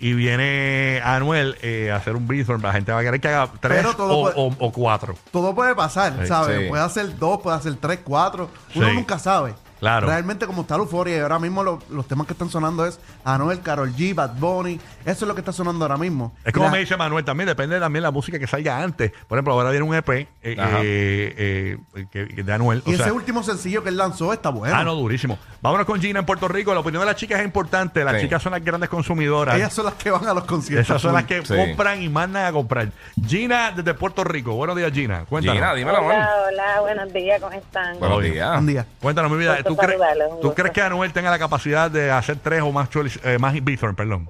Y 0.00 0.12
viene 0.12 1.00
Anuel 1.02 1.56
eh, 1.62 1.90
a 1.90 1.96
hacer 1.96 2.14
un 2.14 2.28
bistro, 2.28 2.56
la 2.58 2.72
gente 2.72 2.92
va 2.92 3.00
a 3.00 3.02
querer 3.02 3.20
que 3.20 3.28
haga 3.28 3.50
tres 3.58 3.84
o, 3.86 3.96
puede- 3.96 4.34
o- 4.36 4.54
o 4.58 4.70
cuatro. 4.72 5.16
Todo 5.32 5.54
puede 5.54 5.74
pasar, 5.74 6.12
Sí, 6.20 6.26
¿sabes? 6.28 6.60
sí. 6.60 6.68
Puede 6.68 6.82
hacer 6.84 7.18
dos, 7.18 7.40
puede 7.40 7.56
hacer 7.56 7.74
tres, 7.76 8.00
cuatro. 8.04 8.50
Uno 8.74 8.88
Sí. 8.90 8.94
nunca 8.94 9.18
sabe. 9.18 9.54
Claro. 9.80 10.06
Realmente 10.08 10.46
como 10.46 10.62
está 10.62 10.76
la 10.76 10.82
euforia 10.82 11.16
y 11.16 11.20
ahora 11.20 11.38
mismo 11.38 11.62
lo- 11.62 11.80
los 11.90 12.06
temas 12.08 12.26
que 12.26 12.32
están 12.32 12.50
sonando 12.50 12.84
es 12.84 12.98
Anuel, 13.24 13.60
Carol 13.60 13.92
G, 13.94 14.14
Bad 14.14 14.34
Bunny. 14.38 14.80
Eso 15.04 15.24
es 15.24 15.28
lo 15.28 15.34
que 15.34 15.40
está 15.40 15.52
sonando 15.52 15.84
ahora 15.84 15.96
mismo. 15.96 16.34
Es 16.44 16.52
como 16.52 16.66
La- 16.66 16.72
me 16.72 16.78
dice 16.78 16.96
Manuel, 16.96 17.24
también 17.24 17.46
depende 17.46 17.78
también 17.78 18.02
de 18.02 18.06
la 18.08 18.10
música 18.10 18.38
que 18.38 18.46
salga 18.46 18.82
antes. 18.82 19.12
Por 19.28 19.38
ejemplo, 19.38 19.52
ahora 19.54 19.70
viene 19.70 19.84
un 19.86 19.94
EP 19.94 20.28
eh, 20.42 20.56
Ajá. 20.58 20.78
eh, 20.82 21.78
eh, 21.94 22.06
que- 22.10 22.28
que 22.28 22.42
de 22.42 22.52
Anuel. 22.52 22.82
Y 22.86 22.90
o 22.90 22.94
ese 22.94 23.04
sea, 23.04 23.12
último 23.12 23.42
sencillo 23.42 23.82
que 23.82 23.88
él 23.90 23.96
lanzó 23.96 24.32
está 24.32 24.48
bueno. 24.50 24.74
Ah, 24.74 24.84
no, 24.84 24.94
durísimo. 24.94 25.38
Vámonos 25.62 25.86
con 25.86 26.00
Gina 26.00 26.20
en 26.20 26.26
Puerto 26.26 26.48
Rico. 26.48 26.72
La 26.74 26.80
opinión 26.80 27.00
de 27.02 27.06
las 27.06 27.16
chicas 27.16 27.38
es 27.40 27.44
importante. 27.44 28.04
Las 28.04 28.16
Sí. 28.16 28.22
chicas 28.22 28.42
son 28.42 28.52
las 28.52 28.64
grandes 28.64 28.88
consumidoras. 28.88 29.54
Ellas 29.56 29.72
son 29.72 29.84
las 29.86 29.94
que 29.94 30.10
van 30.10 30.26
a 30.26 30.34
los 30.34 30.44
conciertos. 30.44 30.86
Esas 30.88 31.00
son 31.02 31.12
las 31.14 31.24
que 31.24 31.44
Sí. 31.44 31.54
compran 31.54 32.02
y 32.02 32.08
mandan 32.08 32.46
a 32.46 32.52
comprar. 32.52 32.88
Gina 33.26 33.72
desde 33.72 33.94
Puerto 33.94 34.24
Rico. 34.24 34.54
Buenos 34.54 34.76
días, 34.76 34.92
Gina. 34.92 35.24
Cuéntanos. 35.28 35.56
Gina, 35.56 35.74
dímelo, 35.74 35.98
amor. 35.98 36.12
Hola, 36.14 36.30
hola, 36.48 36.80
buenos 36.80 37.12
días, 37.12 37.40
¿cómo 37.40 37.52
están? 37.52 37.98
Buenos 37.98 38.18
Oye. 38.18 38.30
días. 38.32 38.58
Un 38.58 38.66
día. 38.66 38.86
Cuéntanos, 39.00 39.30
mi 39.30 39.38
vida. 39.38 39.58
¿Tú, 39.68 39.76
crees- 39.76 39.92
saludarlos, 39.92 40.26
un 40.32 40.40
¿Tú 40.40 40.48
gusto. 40.48 40.54
crees 40.54 40.72
que 40.74 40.82
Anuel 40.82 41.12
tenga 41.12 41.30
la 41.30 41.38
capacidad 41.38 41.90
de 41.90 42.10
hacer 42.10 42.36
tres 42.42 42.62
o 42.62 42.72
más, 42.72 42.88
eh, 43.24 43.38
más 43.38 43.54
Bithorn, 43.62 43.94
perdón? 43.96 44.28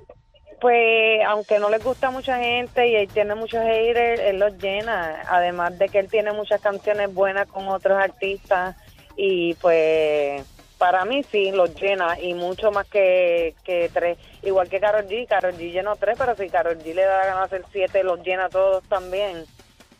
Pues, 0.61 1.21
aunque 1.27 1.59
no 1.61 1.71
le 1.71 1.79
gusta 1.79 2.09
a 2.09 2.11
mucha 2.11 2.39
gente 2.39 2.89
y 2.89 2.97
él 2.97 3.09
tiene 3.09 3.35
muchos 3.37 3.63
haters, 3.63 4.21
él 4.21 4.39
los 4.41 4.57
llena. 4.59 5.23
Además 5.29 5.79
de 5.79 5.89
que 5.89 6.01
él 6.01 6.09
tiene 6.09 6.33
muchas 6.33 6.61
canciones 6.61 7.15
buenas 7.15 7.47
con 7.47 7.69
otros 7.69 7.97
artistas 8.03 8.75
y 9.17 9.55
pues 9.55 10.43
para 10.79 11.05
mí 11.05 11.25
sí 11.31 11.51
los 11.53 11.75
llena 11.81 12.19
y 12.21 12.35
mucho 12.35 12.71
más 12.73 12.87
que, 12.89 13.55
que 13.65 13.89
tres. 13.93 14.19
Igual 14.43 14.69
que 14.69 14.81
Karol 14.81 15.07
G, 15.07 15.27
Karol 15.29 15.55
G 15.55 15.71
llenó 15.73 15.95
tres, 15.97 16.17
pero 16.19 16.35
si 16.37 16.49
Karol 16.49 16.79
G 16.79 16.93
le 16.95 17.03
da 17.03 17.19
la 17.19 17.27
gana 17.27 17.39
de 17.41 17.45
hacer 17.47 17.65
siete, 17.73 18.03
los 18.03 18.21
llena 18.25 18.49
todos 18.49 18.83
también. 18.89 19.45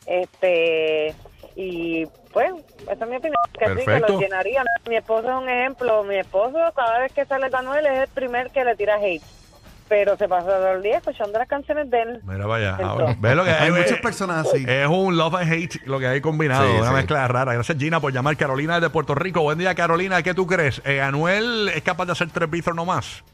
Este 0.07 1.15
y 1.61 2.07
pues 2.33 2.53
esa 2.83 2.93
es 3.05 3.11
mi 3.11 3.17
opinión 3.17 3.35
que 3.59 3.67
sí 3.81 3.85
que 3.85 3.99
los 3.99 4.21
llenaría 4.21 4.63
mi 4.89 4.95
esposo 4.95 5.29
es 5.29 5.43
un 5.43 5.49
ejemplo 5.49 6.05
mi 6.05 6.15
esposo 6.15 6.57
cada 6.77 7.01
vez 7.01 7.13
que 7.13 7.25
sale 7.25 7.49
Anuel 7.53 7.85
es 7.85 7.99
el 8.03 8.09
primer 8.09 8.51
que 8.51 8.65
le 8.65 8.77
tira 8.77 8.95
hate 9.01 9.25
pero 9.89 10.17
se 10.17 10.29
pasa 10.29 10.47
todo 10.47 10.73
el 10.75 10.83
día 10.83 10.99
escuchando 10.99 11.37
las 11.37 11.49
canciones 11.49 11.91
de 11.91 12.01
él 12.03 12.21
Mira, 12.23 12.47
vaya. 12.47 12.77
Ahora, 12.77 13.17
ve 13.19 13.35
lo 13.35 13.43
que 13.43 13.51
Hay 13.51 13.65
hay. 13.67 13.71
muchas 13.73 13.93
eh, 13.93 14.01
personas 14.03 14.47
así. 14.47 14.65
Es 14.69 14.87
un 14.87 15.17
love 15.17 15.35
and 15.37 15.51
hate 15.53 15.81
lo 15.87 15.99
que 15.99 16.07
hay 16.07 16.21
combinado, 16.21 16.71
Sí, 16.71 16.77
una 16.79 16.91
sí. 16.91 16.95
mezcla 16.95 17.27
rara. 17.27 17.55
Gracias 17.55 17.79
Gina 17.79 17.99
por 17.99 18.13
llamar. 18.13 18.37
Carolina 18.37 18.81
de 18.81 18.91
Puerto 18.91 19.15
Rico. 19.15 19.41
Buen 19.41 19.57
día, 19.59 19.75
Carolina. 19.75 20.23
¿Qué 20.23 20.35
tú 20.35 20.47
crees? 20.47 20.83
Eh, 20.85 21.01
¿Anuel 21.01 21.71
es 21.75 21.83
capaz 21.83 22.05
de 22.05 22.13
hacer 22.13 22.29
tres 22.31 22.51
Bithorn 22.51 22.77
no 22.77 22.85
más? 22.85 23.25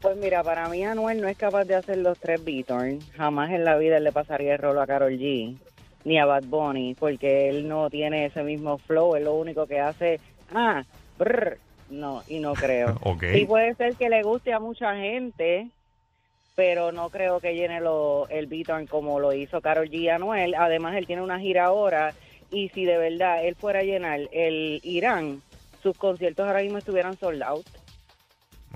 pues 0.00 0.16
mira 0.16 0.42
para 0.42 0.68
mí 0.68 0.82
Anuel 0.84 1.20
no 1.20 1.28
es 1.28 1.36
capaz 1.36 1.64
de 1.64 1.74
hacer 1.76 1.96
los 1.98 2.18
tres 2.18 2.42
Beatles 2.44 3.04
jamás 3.16 3.50
en 3.50 3.64
la 3.64 3.76
vida 3.76 3.96
él 3.98 4.04
le 4.04 4.12
pasaría 4.12 4.52
el 4.54 4.58
rolo 4.58 4.82
a 4.82 4.86
Karol 4.86 5.12
G 5.12 5.56
ni 6.04 6.18
a 6.18 6.26
Bad 6.26 6.44
Bunny 6.44 6.94
porque 6.94 7.48
él 7.48 7.68
no 7.68 7.90
tiene 7.90 8.26
ese 8.26 8.42
mismo 8.42 8.78
flow 8.78 9.16
él 9.16 9.24
lo 9.24 9.34
único 9.34 9.66
que 9.66 9.80
hace 9.80 10.20
ah 10.52 10.84
brr, 11.18 11.58
no 11.90 12.22
y 12.28 12.38
no 12.38 12.54
creo 12.54 12.98
Ok. 13.02 13.24
Sí 13.32 13.46
puede 13.46 13.74
ser 13.74 13.94
que 13.96 14.08
le 14.08 14.22
guste 14.22 14.52
a 14.52 14.60
mucha 14.60 14.96
gente, 14.96 15.68
pero 16.54 16.92
no 16.92 17.10
creo 17.10 17.40
que 17.40 17.54
llene 17.54 17.80
lo, 17.80 18.28
el 18.28 18.46
Beaton 18.46 18.86
como 18.86 19.20
lo 19.20 19.32
hizo 19.32 19.60
Karol 19.60 19.90
G 19.90 20.10
Anuel. 20.10 20.54
Además, 20.54 20.96
él 20.96 21.06
tiene 21.06 21.22
una 21.22 21.40
gira 21.40 21.66
ahora 21.66 22.14
y 22.50 22.68
si 22.70 22.84
de 22.84 22.96
verdad 22.98 23.44
él 23.44 23.54
fuera 23.56 23.80
a 23.80 23.84
llenar 23.84 24.20
el 24.32 24.80
Irán, 24.82 25.42
sus 25.82 25.96
conciertos 25.96 26.46
ahora 26.46 26.62
mismo 26.62 26.78
estuvieran 26.78 27.18
sold 27.18 27.42
out. 27.42 27.66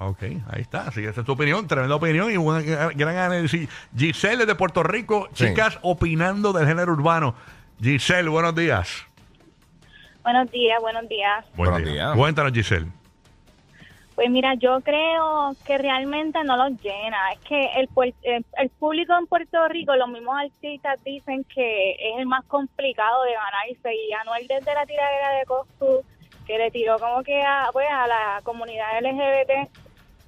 Ok, 0.01 0.23
ahí 0.23 0.61
está. 0.61 0.83
Así 0.89 1.03
que 1.03 1.09
esa 1.09 1.21
es 1.23 1.27
tu 1.27 1.33
opinión, 1.33 1.67
tremenda 1.67 1.97
opinión 1.97 2.31
y 2.31 2.37
una 2.37 2.61
gran 2.61 3.17
análisis. 3.17 3.69
Giselle 3.97 4.47
de 4.47 4.55
Puerto 4.55 4.83
Rico, 4.83 5.29
Sí. 5.33 5.47
chicas 5.47 5.79
opinando 5.83 6.53
del 6.53 6.67
género 6.67 6.93
urbano. 6.93 7.35
Giselle, 7.83 8.29
buenos 8.29 8.55
días. 8.55 9.05
Buenos 10.23 10.51
días, 10.51 10.81
buenos 10.81 11.09
días. 11.09 11.45
Buen 11.57 11.71
Buenos 11.71 11.89
día. 11.93 12.05
días. 12.05 12.17
Cuéntanos, 12.17 12.53
Giselle. 12.53 12.87
Pues 14.15 14.31
mira, 14.31 14.55
yo 14.55 14.81
creo 14.81 15.55
que 15.65 15.79
realmente 15.79 16.43
no 16.45 16.57
los 16.57 16.81
llena. 16.83 17.33
Es 17.33 17.39
que 17.41 17.67
el, 17.77 17.89
puer- 17.89 18.15
el, 18.23 18.45
el 18.57 18.69
público 18.71 19.17
en 19.17 19.27
Puerto 19.29 19.69
Rico, 19.69 19.95
los 19.95 20.09
mismos 20.09 20.35
artistas 20.37 20.99
dicen 21.05 21.45
que 21.45 21.93
es 21.93 22.19
el 22.19 22.27
más 22.27 22.45
complicado 22.47 23.23
de 23.23 23.33
ganarse. 23.33 23.95
Y 23.95 24.13
Anuel 24.15 24.47
desde 24.49 24.75
la 24.75 24.85
tiradera 24.87 25.31
de 25.39 25.45
Coscu, 25.47 26.05
que 26.47 26.59
le 26.59 26.71
tiró 26.73 26.99
como 26.99 27.23
que 27.23 27.41
a, 27.43 27.69
pues, 27.73 27.87
a 27.91 28.09
la 28.09 28.41
comunidad 28.43 28.99
LGBT, 29.01 29.69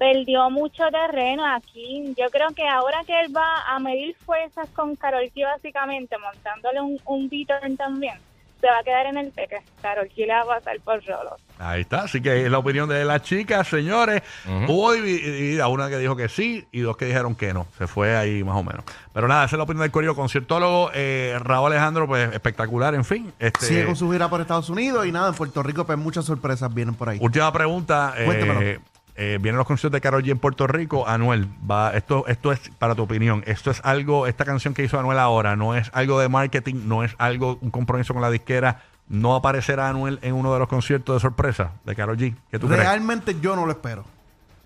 perdió 0.01 0.49
mucho 0.49 0.83
terreno 0.89 1.45
aquí. 1.45 2.11
Yo 2.17 2.31
creo 2.31 2.47
que 2.55 2.67
ahora 2.67 3.03
que 3.05 3.13
él 3.21 3.31
va 3.37 3.61
a 3.67 3.77
medir 3.77 4.15
fuerzas 4.25 4.67
con 4.75 4.95
Karol 4.95 5.29
G 5.35 5.43
básicamente, 5.45 6.15
montándole 6.17 6.81
un, 6.81 6.99
un 7.05 7.29
beater 7.29 7.59
también, 7.77 8.15
se 8.59 8.65
va 8.65 8.79
a 8.79 8.83
quedar 8.83 9.05
en 9.05 9.17
el 9.17 9.31
peque. 9.31 9.57
Karol 9.79 10.07
G 10.09 10.25
le 10.25 10.33
va 10.33 10.41
a 10.41 10.45
pasar 10.45 10.79
por 10.79 11.05
rolo. 11.05 11.35
Ahí 11.59 11.81
está. 11.81 12.01
Así 12.05 12.19
que 12.19 12.45
es 12.45 12.49
la 12.49 12.57
opinión 12.57 12.89
de 12.89 13.05
las 13.05 13.21
chicas, 13.21 13.67
señores. 13.67 14.23
Ujú. 14.47 14.73
Hubo 14.73 14.95
divi- 14.95 15.21
dividida 15.21 15.67
una 15.67 15.87
que 15.87 15.99
dijo 15.99 16.15
que 16.15 16.29
sí 16.29 16.65
y 16.71 16.79
dos 16.79 16.97
que 16.97 17.05
dijeron 17.05 17.35
que 17.35 17.53
no. 17.53 17.67
Se 17.77 17.85
fue 17.85 18.17
ahí 18.17 18.43
más 18.43 18.55
o 18.57 18.63
menos. 18.63 18.83
Pero 19.13 19.27
nada, 19.27 19.45
esa 19.45 19.55
es 19.55 19.57
la 19.59 19.65
opinión 19.65 19.83
del 19.83 19.91
Corillo. 19.91 20.15
Conciertólogo 20.15 20.89
eh, 20.95 21.37
Raúl 21.43 21.67
Alejandro, 21.73 22.07
pues 22.07 22.33
espectacular, 22.33 22.95
en 22.95 23.05
fin. 23.05 23.31
Este, 23.37 23.67
Sigue 23.67 23.85
con 23.85 23.95
su 23.95 24.11
gira 24.11 24.29
por 24.31 24.41
Estados 24.41 24.71
Unidos 24.71 25.05
y 25.05 25.11
nada, 25.11 25.27
en 25.29 25.35
Puerto 25.35 25.61
Rico 25.61 25.85
pues 25.85 25.99
muchas 25.99 26.25
sorpresas 26.25 26.73
vienen 26.73 26.95
por 26.95 27.09
ahí. 27.09 27.19
Última 27.21 27.53
pregunta. 27.53 28.15
eh, 28.17 28.25
Cuéntamelo. 28.25 28.81
Eh, 29.15 29.37
vienen 29.41 29.57
los 29.57 29.67
conciertos 29.67 29.93
de 29.93 30.01
Karol 30.01 30.23
G 30.23 30.31
en 30.31 30.39
Puerto 30.39 30.67
Rico. 30.67 31.07
Anuel, 31.07 31.47
va, 31.69 31.91
esto, 31.91 32.25
esto 32.27 32.51
es 32.51 32.71
para 32.79 32.95
tu 32.95 33.03
opinión. 33.03 33.43
Esto 33.45 33.71
es 33.71 33.81
algo, 33.83 34.27
esta 34.27 34.45
canción 34.45 34.73
que 34.73 34.83
hizo 34.83 34.99
Anuel 34.99 35.19
ahora, 35.19 35.55
no 35.55 35.75
es 35.75 35.89
algo 35.93 36.19
de 36.19 36.29
marketing, 36.29 36.83
no 36.85 37.03
es 37.03 37.15
algo, 37.17 37.57
un 37.61 37.71
compromiso 37.71 38.13
con 38.13 38.21
la 38.21 38.29
disquera. 38.29 38.83
No 39.07 39.35
aparecerá 39.35 39.89
Anuel 39.89 40.19
en 40.21 40.33
uno 40.33 40.53
de 40.53 40.59
los 40.59 40.67
conciertos 40.67 41.15
de 41.15 41.19
sorpresa 41.19 41.71
de 41.83 41.95
Karol 41.95 42.17
G. 42.17 42.35
¿Qué 42.49 42.59
tú 42.59 42.67
Realmente 42.67 43.35
yo 43.41 43.55
no 43.55 43.65
lo 43.65 43.71
espero. 43.71 44.05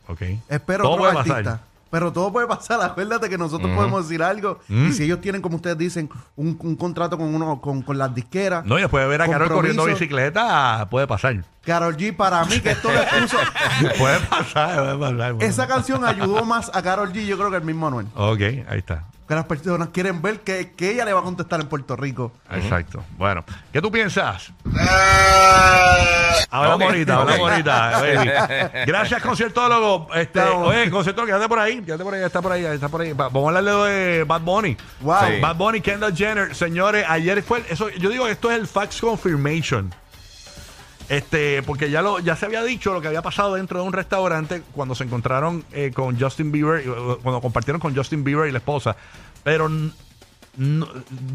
Ok. 0.08 0.22
Espero 0.50 0.84
Todo 0.84 0.98
puede 0.98 1.14
pasar. 1.14 1.60
Pero 1.96 2.12
todo 2.12 2.30
puede 2.30 2.46
pasar. 2.46 2.82
Acuérdate 2.84 3.30
que 3.30 3.38
nosotros 3.38 3.72
podemos 3.74 4.06
decir 4.06 4.22
algo. 4.22 4.60
Mm. 4.68 4.88
Y 4.88 4.92
si 4.92 5.04
ellos 5.06 5.22
tienen, 5.22 5.42
como 5.42 5.56
ustedes 5.56 5.78
dicen, 5.78 6.10
un, 6.36 6.58
un 6.62 6.75
contrato 6.75 7.18
con 7.18 7.34
uno 7.34 7.62
con, 7.62 7.84
con 7.84 7.98
las 7.98 8.14
disqueras. 8.14 8.66
No, 8.66 8.78
y 8.78 8.82
después 8.82 9.02
de 9.02 9.08
ver 9.08 9.22
a 9.22 9.30
Carol 9.30 9.48
corriendo 9.48 9.86
bicicleta, 9.86 10.90
puede 10.92 11.08
pasar. 11.08 11.46
Karol 11.64 11.96
G, 11.96 12.14
para 12.14 12.44
mí, 12.44 12.60
que 12.60 12.72
esto 12.72 12.92
le 12.92 13.00
puso. 13.22 13.38
puede 13.98 14.20
pasar, 14.20 14.98
puede 14.98 15.18
pasar. 15.18 15.36
esa 15.40 15.68
canción 15.68 16.04
ayudó 16.04 16.44
más 16.44 16.70
a 16.74 16.82
Karol 16.82 17.14
G, 17.14 17.25
yo 17.25 17.38
creo 17.38 17.50
que 17.50 17.58
el 17.58 17.64
mismo 17.64 17.88
Anuel. 17.88 18.08
Ok, 18.14 18.42
ahí 18.68 18.80
está. 18.80 19.06
Que 19.27 19.34
las 19.34 19.46
personas 19.46 19.89
quieren 19.89 20.22
ver 20.22 20.41
que, 20.41 20.74
que 20.74 20.91
ella 20.91 21.03
le 21.05 21.12
va 21.13 21.20
a 21.22 21.24
contestar 21.24 21.60
en 21.60 21.67
Puerto 21.67 21.96
Rico. 21.96 22.32
Exacto. 22.51 23.03
Bueno, 23.17 23.44
¿qué 23.74 23.82
tú 23.82 23.91
piensas? 23.91 24.51
Hablamos 26.51 26.75
Ok, 26.77 26.84
ahorita, 26.84 27.15
hablamos 27.22 27.51
ahorita. 27.51 27.91
baby. 28.01 28.29
Gracias, 28.86 29.22
conciertólogo. 29.22 30.13
Este, 30.13 30.39
oye, 30.41 30.89
conciertólogo, 30.89 31.27
quédate 31.34 31.50
por 31.50 31.60
ahí. 31.60 31.82
Quédate 31.82 32.03
por 32.03 32.13
ahí, 32.13 32.24
está 32.24 32.41
por 32.41 32.51
ahí, 32.51 32.65
está 32.65 32.88
por 32.89 33.01
ahí. 33.01 33.13
Va- 33.13 33.29
Vamos 33.29 33.46
a 33.53 33.58
hablarle 33.58 33.91
de 33.91 34.24
Bad 34.25 34.41
Bunny. 34.41 34.77
Wow. 35.01 35.15
Sí. 35.27 35.39
Bad 35.41 35.55
Bunny, 35.55 35.82
Kendall 35.82 36.15
Jenner. 36.15 36.55
Señores, 36.55 37.05
ayer 37.10 37.41
fue. 37.44 37.60
el- 37.60 37.65
eso, 37.70 37.89
yo 37.89 38.10
digo 38.10 38.25
que 38.25 38.32
esto 38.32 38.51
es 38.51 38.58
el 38.60 38.67
fax 38.67 39.01
confirmation. 39.01 39.94
Este, 41.10 41.62
porque 41.64 41.92
ya 41.92 42.02
lo, 42.02 42.20
ya 42.20 42.36
se 42.36 42.46
había 42.48 42.64
dicho 42.64 42.94
lo 42.94 43.02
que 43.02 43.08
había 43.08 43.22
pasado 43.22 43.56
dentro 43.56 43.80
de 43.80 43.86
un 43.86 43.94
restaurante 43.94 44.64
cuando 44.74 44.96
se 44.96 45.04
encontraron 45.04 45.64
eh, 45.72 45.92
con 45.94 46.20
Justin 46.20 46.52
Bieber, 46.52 46.82
eh, 46.82 46.92
cuando 47.22 47.42
compartieron 47.42 47.80
con 47.80 47.96
Justin 47.96 48.24
Bieber 48.24 48.48
y 48.48 48.52
la 48.52 48.58
esposa. 48.58 48.96
Pero 49.44 49.70
no- 50.58 50.88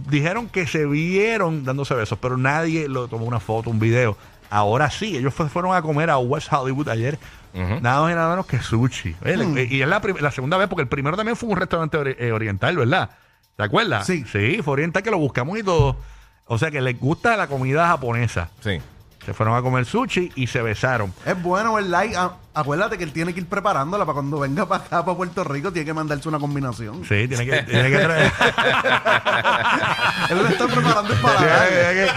dijeron 0.08 0.48
que 0.48 0.66
se 0.66 0.86
vieron 0.86 1.64
dándose 1.64 1.94
besos, 1.94 2.18
pero 2.20 2.36
nadie 2.36 2.88
lo 2.88 3.06
tomó 3.08 3.26
una 3.26 3.40
foto, 3.40 3.70
un 3.70 3.78
video. 3.78 4.16
Ahora 4.50 4.90
sí, 4.90 5.16
ellos 5.16 5.32
fue- 5.32 5.48
fueron 5.48 5.74
a 5.76 5.82
comer 5.82 6.10
a 6.10 6.18
West 6.18 6.52
Hollywood 6.52 6.88
ayer, 6.88 7.18
nada 7.54 8.00
más 8.02 8.12
y 8.12 8.14
nada 8.14 8.30
menos 8.30 8.46
que 8.46 8.60
sushi. 8.60 9.14
Eh, 9.24 9.36
Mm. 9.36 9.58
Y 9.70 9.82
es 9.82 9.88
la, 9.88 10.00
la 10.20 10.30
segunda 10.32 10.56
vez, 10.56 10.68
porque 10.68 10.82
el 10.82 10.88
primero 10.88 11.16
también 11.16 11.36
fue 11.36 11.48
un 11.48 11.56
restaurante 11.56 11.96
ori- 11.98 12.16
eh, 12.18 12.32
oriental, 12.32 12.76
¿verdad? 12.76 13.10
¿Te 13.56 13.62
acuerdas? 13.62 14.06
Sí. 14.06 14.24
Sí, 14.32 14.60
fue 14.64 14.72
oriental 14.72 15.02
que 15.02 15.10
lo 15.12 15.18
buscamos 15.18 15.56
y 15.58 15.62
todo. 15.62 15.96
O 16.46 16.58
sea 16.58 16.70
que 16.72 16.80
les 16.80 16.98
gusta 16.98 17.36
la 17.36 17.46
comida 17.46 17.86
japonesa. 17.86 18.48
Sí. 18.60 18.80
Se 19.30 19.34
fueron 19.34 19.54
a 19.54 19.62
comer 19.62 19.86
sushi 19.86 20.32
y 20.34 20.48
se 20.48 20.60
besaron. 20.60 21.14
Es 21.24 21.40
bueno 21.40 21.78
el 21.78 21.88
like. 21.88 22.16
Acuérdate 22.52 22.98
que 22.98 23.04
él 23.04 23.12
tiene 23.12 23.32
que 23.32 23.38
ir 23.38 23.46
preparándola 23.46 24.04
para 24.04 24.14
cuando 24.14 24.40
venga 24.40 24.66
para 24.66 24.82
acá, 24.82 25.04
para 25.04 25.16
Puerto 25.16 25.44
Rico, 25.44 25.72
tiene 25.72 25.86
que 25.86 25.94
mandarse 25.94 26.28
una 26.28 26.40
combinación. 26.40 27.04
Sí, 27.04 27.28
tiene 27.28 27.46
que, 27.46 27.62
tiene 27.62 27.90
que 27.90 27.98
traer. 27.98 28.32
Él 30.30 30.36
lo 30.36 30.48
está 30.48 30.66
preparando 30.66 31.14
pepper 31.14 32.10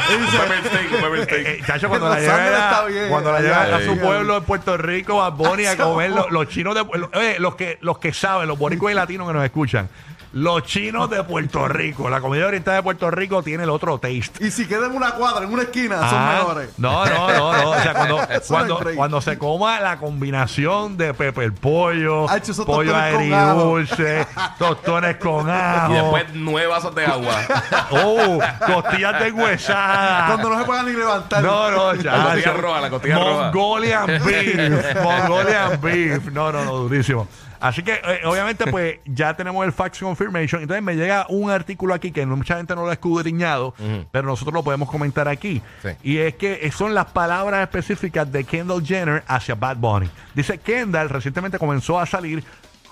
steak. 1.23 1.47
Eh, 1.47 1.61
chacho, 1.67 1.87
cuando 1.89 2.09
la 2.09 2.19
lleve 2.19 2.31
Ángeles 2.31 2.59
a, 2.59 2.71
está 2.71 2.85
bien, 2.85 3.09
cuando 3.09 3.31
la 3.31 3.37
allá, 3.37 3.65
lleve 3.65 3.75
a 3.75 3.85
su 3.85 3.99
pueblo 3.99 4.37
en 4.37 4.43
Puerto 4.43 4.75
Rico, 4.77 5.21
a 5.21 5.29
Bonnie 5.29 5.67
a 5.67 5.77
comer 5.77 6.09
los, 6.09 6.31
los 6.31 6.47
chinos 6.47 6.73
de 6.73 6.81
oye, 6.81 7.37
los 7.37 7.53
que 7.53 7.77
los 7.81 7.99
que 7.99 8.11
saben, 8.11 8.47
los 8.47 8.57
boricuas 8.57 8.91
y 8.91 8.95
latinos 8.95 9.27
que 9.27 9.33
nos 9.33 9.45
escuchan. 9.45 9.87
Los 10.33 10.63
chinos 10.63 11.11
de 11.11 11.23
Puerto 11.23 11.67
Rico, 11.67 12.09
la 12.09 12.19
comida 12.19 12.47
oriental 12.47 12.77
de 12.77 12.81
Puerto 12.81 13.11
Rico 13.11 13.43
tiene 13.43 13.65
el 13.65 13.69
otro 13.69 13.99
taste. 13.99 14.43
Y 14.43 14.49
si 14.49 14.67
queda 14.67 14.87
en 14.87 14.95
una 14.95 15.11
cuadra, 15.11 15.45
en 15.45 15.53
una 15.53 15.61
esquina, 15.61 16.09
son 16.09 16.27
mejores. 16.27 16.69
No, 16.77 17.05
no, 17.05 17.27
no, 17.29 17.53
no. 17.53 17.69
O 17.69 17.79
sea, 17.79 17.93
cuando, 17.93 18.17
no 18.17 18.23
hay 18.23 18.39
cuando, 18.47 18.77
break. 18.79 18.95
cuando 18.95 19.21
se 19.21 19.37
coma 19.37 19.79
la 19.79 19.97
combinación 19.97 20.97
de 20.97 21.13
pepper 21.13 21.53
pollo, 21.53 22.25
esos 22.35 22.65
pollo 22.65 22.93
tostones 22.93 23.13
con 23.13 23.33
ajo. 23.33 23.51
agridulce, 23.51 24.27
tostones 24.57 25.17
con 25.17 25.49
ajo, 25.51 25.91
Y 25.91 25.95
después 25.97 26.25
nueve 26.33 26.67
vasos 26.67 26.95
de 26.95 27.05
agua. 27.05 27.35
oh, 27.91 28.39
costillas 28.65 29.19
deshuesadas. 29.19 30.31
Cuando 30.31 30.49
no 30.49 30.59
se 30.59 30.65
puedan 30.65 30.85
ni 30.87 30.93
levantar. 30.93 31.43
No, 31.43 31.69
no, 31.69 31.93
ya. 31.93 32.23
costilla 32.23 32.53
roja, 32.53 32.81
la 32.81 32.89
costilla 32.89 33.15
roja. 33.19 33.51
Mongolian 33.51 34.07
beef. 34.07 34.95
Mongolian 35.03 35.79
beef. 35.79 36.25
No, 36.31 36.51
no, 36.51 36.65
no, 36.65 36.71
durísimo. 36.77 37.27
Así 37.63 37.81
que, 37.81 37.93
eh, 37.93 38.19
obviamente, 38.25 38.65
pues 38.69 38.99
ya 39.05 39.33
tenemos 39.35 39.65
el 39.65 39.71
fax 39.71 39.99
confirmation. 39.99 40.61
Entonces 40.61 40.83
me 40.83 40.95
llega 40.95 41.25
un 41.29 41.49
artículo 41.49 41.93
aquí 41.93 42.11
que 42.11 42.25
no- 42.25 42.35
mucha 42.37 42.57
gente 42.57 42.75
no 42.75 42.83
lo 42.83 42.89
ha 42.89 42.93
escudriñado, 42.93 43.73
pero 44.11 44.27
nosotros 44.27 44.53
lo 44.53 44.63
podemos 44.63 44.89
comentar 44.89 45.27
aquí. 45.27 45.61
Sí. 45.81 45.89
Y 46.03 46.17
es 46.17 46.35
que 46.35 46.69
son 46.71 46.93
las 46.93 47.05
palabras 47.11 47.61
específicas 47.61 48.31
de 48.31 48.43
Kendall 48.43 48.85
Jenner 48.85 49.23
hacia 49.27 49.55
Bad 49.55 49.77
Bunny. 49.77 50.09
Dice 50.35 50.57
Kendall 50.57 51.09
recientemente 51.09 51.57
comenzó 51.57 51.99
a 51.99 52.05
salir 52.05 52.43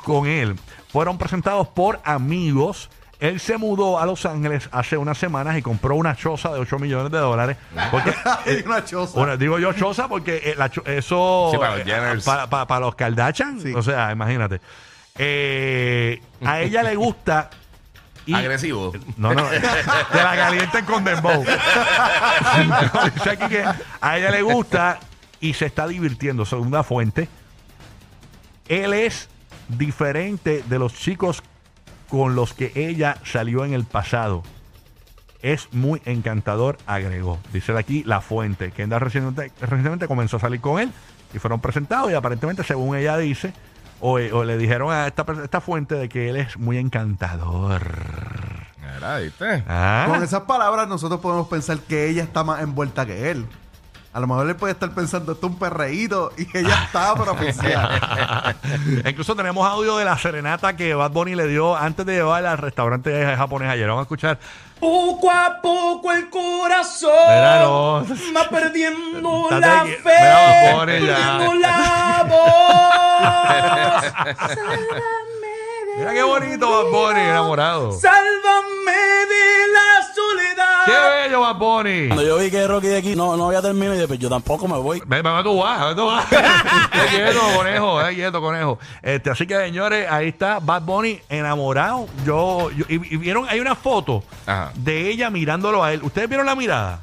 con 0.05 0.25
él. 0.27 0.55
Fueron 0.89 1.17
presentados 1.17 1.67
por 1.67 1.99
amigos. 2.03 2.89
Él 3.21 3.39
se 3.39 3.57
mudó 3.59 3.99
a 3.99 4.05
Los 4.07 4.25
Ángeles 4.25 4.67
hace 4.71 4.97
unas 4.97 5.15
semanas 5.17 5.55
y 5.57 5.61
compró 5.61 5.95
una 5.95 6.15
choza 6.15 6.51
de 6.51 6.59
8 6.59 6.79
millones 6.79 7.11
de 7.11 7.19
dólares. 7.19 7.55
Porque, 7.91 8.13
una 8.65 8.83
choza. 8.83 9.13
bueno, 9.17 9.37
digo 9.37 9.59
yo 9.59 9.71
choza 9.73 10.07
porque 10.07 10.37
eh, 10.43 10.55
la 10.57 10.69
cho- 10.69 10.83
eso 10.85 11.49
Sí, 11.51 11.57
para 11.59 11.77
los 11.77 11.81
eh, 11.81 11.85
Jenners. 11.85 12.25
para, 12.25 12.47
para- 12.49 12.65
para 12.65 12.79
los 12.87 12.95
Kardashian, 12.95 13.61
Sí. 13.61 13.73
o 13.75 13.83
sea, 13.83 14.11
imagínate. 14.11 14.59
Eh, 15.19 16.19
a 16.43 16.61
ella 16.61 16.81
le 16.81 16.95
gusta 16.95 17.51
y- 18.25 18.33
Agresivo. 18.33 18.91
no, 19.17 19.33
no, 19.35 19.47
que 19.49 19.59
la 20.17 20.35
calienten 20.35 20.85
con 20.85 21.03
dembow. 21.03 21.43
Dice 23.15 23.29
aquí 23.29 23.47
que 23.49 23.63
a 24.01 24.17
ella 24.17 24.31
le 24.31 24.41
gusta 24.41 24.99
y 25.39 25.53
se 25.53 25.67
está 25.67 25.87
divirtiendo. 25.87 26.43
Segunda 26.45 26.81
fuente. 26.83 27.29
Él 28.67 28.93
es 28.93 29.29
diferente 29.67 30.63
de 30.67 30.79
los 30.79 30.93
chicos 30.95 31.43
con 32.11 32.35
los 32.35 32.53
que 32.53 32.73
ella 32.75 33.15
salió 33.23 33.63
en 33.63 33.73
el 33.73 33.85
pasado. 33.85 34.43
Es 35.41 35.69
muy 35.71 36.01
encantador, 36.03 36.77
agregó. 36.85 37.39
Dice 37.53 37.75
aquí 37.77 38.03
la 38.03 38.19
fuente. 38.19 38.71
Kendall 38.71 38.99
recientemente, 38.99 39.53
recientemente 39.61 40.07
comenzó 40.09 40.35
a 40.35 40.41
salir 40.41 40.59
con 40.59 40.81
él 40.81 40.91
y 41.33 41.39
fueron 41.39 41.61
presentados 41.61 42.11
y 42.11 42.13
aparentemente, 42.13 42.65
según 42.65 42.97
ella 42.97 43.17
dice, 43.17 43.53
o, 44.01 44.15
o 44.15 44.43
le 44.43 44.57
dijeron 44.57 44.91
a 44.91 45.07
esta, 45.07 45.25
esta 45.41 45.61
fuente 45.61 45.95
de 45.95 46.09
que 46.09 46.29
él 46.29 46.35
es 46.35 46.57
muy 46.57 46.77
encantador. 46.77 47.81
Mira, 48.77 49.19
¿viste? 49.19 49.63
Ah. 49.69 50.05
Con 50.09 50.21
esas 50.21 50.41
palabras 50.41 50.89
nosotros 50.89 51.21
podemos 51.21 51.47
pensar 51.47 51.79
que 51.79 52.09
ella 52.09 52.23
está 52.23 52.43
más 52.43 52.61
envuelta 52.61 53.05
que 53.05 53.31
él. 53.31 53.45
A 54.13 54.19
lo 54.19 54.27
mejor 54.27 54.49
él 54.49 54.57
puede 54.57 54.73
estar 54.73 54.91
pensando, 54.91 55.31
esto 55.31 55.47
es 55.47 55.53
un 55.53 55.57
perreíto, 55.57 56.33
y 56.37 56.45
ella 56.57 56.83
está, 56.83 57.13
pero 57.15 57.31
oficial. 57.31 58.55
Incluso 59.05 59.35
tenemos 59.37 59.65
audio 59.65 59.95
de 59.95 60.03
la 60.03 60.17
serenata 60.17 60.75
que 60.75 60.93
Bad 60.93 61.11
Bunny 61.11 61.33
le 61.35 61.47
dio 61.47 61.77
antes 61.77 62.05
de 62.05 62.15
llevarla 62.15 62.51
al 62.51 62.57
restaurante 62.57 63.35
japonés 63.37 63.69
ayer. 63.69 63.87
Vamos 63.87 64.01
a 64.01 64.03
escuchar. 64.03 64.37
Poco 64.81 65.31
a 65.31 65.61
poco 65.61 66.11
el 66.11 66.29
corazón 66.29 67.11
Mira, 67.29 67.59
no. 67.61 68.03
va 68.35 68.49
perdiendo 68.49 69.47
la 69.51 69.85
fe, 69.85 69.99
Mira, 70.03 70.85
perdiendo 70.85 71.53
la 71.55 72.25
voz. 72.27 74.03
Mira 75.97 76.13
qué 76.13 76.23
bonito 76.23 76.69
Bad 76.69 76.91
Bunny, 76.91 77.19
enamorado. 77.21 77.91
Sálvame 77.93 78.91
de 78.91 79.67
la. 79.73 79.90
Qué 80.85 80.91
bello 80.91 81.41
Bad 81.41 81.55
Bunny. 81.57 82.07
Cuando 82.07 82.23
yo 82.23 82.37
vi 82.37 82.49
que 82.51 82.67
Rocky 82.67 82.87
de 82.87 82.97
aquí 82.97 83.15
no, 83.15 83.35
no 83.37 83.47
había 83.47 83.61
terminado, 83.61 83.93
y 83.93 83.97
dije, 83.97 84.07
pues 84.07 84.19
yo 84.19 84.29
tampoco 84.29 84.67
me 84.67 84.77
voy. 84.77 85.01
Ve, 85.05 85.21
ve, 85.21 85.29
tú 85.43 85.57
vas, 85.59 85.87
ve, 85.89 85.95
tú 85.95 86.05
vas. 86.07 86.25
Qué 86.29 87.07
quieto, 87.15 87.39
conejo, 87.55 88.01
eh, 88.01 88.15
quieto, 88.15 88.41
conejo. 88.41 88.79
Este, 89.01 89.29
así 89.29 89.45
que, 89.47 89.55
señores, 89.57 90.07
ahí 90.09 90.29
está 90.29 90.59
Bad 90.59 90.81
Bunny 90.83 91.19
enamorado. 91.29 92.07
Yo, 92.25 92.71
yo- 92.71 92.85
y, 92.89 92.95
y 93.13 93.17
vieron, 93.17 93.45
hay 93.49 93.59
una 93.59 93.75
foto 93.75 94.23
Ajá. 94.45 94.71
de 94.75 95.09
ella 95.09 95.29
mirándolo 95.29 95.83
a 95.83 95.93
él. 95.93 96.01
¿Ustedes 96.03 96.27
vieron 96.27 96.45
la 96.45 96.55
mirada? 96.55 97.01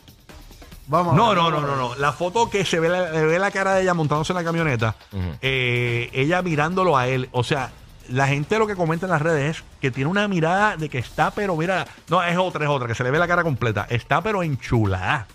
Vamos. 0.86 1.12
a 1.12 1.16
No, 1.16 1.28
ver, 1.28 1.36
no, 1.36 1.50
no, 1.50 1.60
no, 1.60 1.76
no. 1.76 1.94
La 1.96 2.12
foto 2.12 2.48
que 2.48 2.64
se 2.64 2.80
ve 2.80 2.88
la, 2.88 3.10
le 3.10 3.26
ve 3.26 3.38
la 3.38 3.50
cara 3.50 3.74
de 3.74 3.82
ella 3.82 3.92
montándose 3.94 4.32
en 4.32 4.38
la 4.38 4.44
camioneta, 4.44 4.94
eh, 5.42 6.08
ella 6.14 6.40
mirándolo 6.42 6.96
a 6.96 7.06
él. 7.08 7.28
O 7.32 7.44
sea, 7.44 7.70
la 8.08 8.26
gente 8.28 8.58
lo 8.58 8.66
que 8.66 8.74
comenta 8.76 9.06
en 9.06 9.12
las 9.12 9.22
redes 9.22 9.56
es 9.58 9.64
que 9.80 9.90
tiene 9.90 10.10
una 10.10 10.26
mirada 10.28 10.76
de 10.76 10.88
que 10.88 10.98
está, 10.98 11.30
pero 11.30 11.56
mira, 11.56 11.86
no, 12.08 12.22
es 12.22 12.36
otra, 12.36 12.64
es 12.64 12.70
otra, 12.70 12.86
que 12.88 12.94
se 12.94 13.04
le 13.04 13.10
ve 13.10 13.18
la 13.18 13.28
cara 13.28 13.42
completa. 13.42 13.86
Está, 13.90 14.20
pero 14.22 14.42
enchulada. 14.42 15.26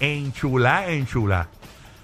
Enchulada, 0.00 0.88
enchulada. 0.88 1.48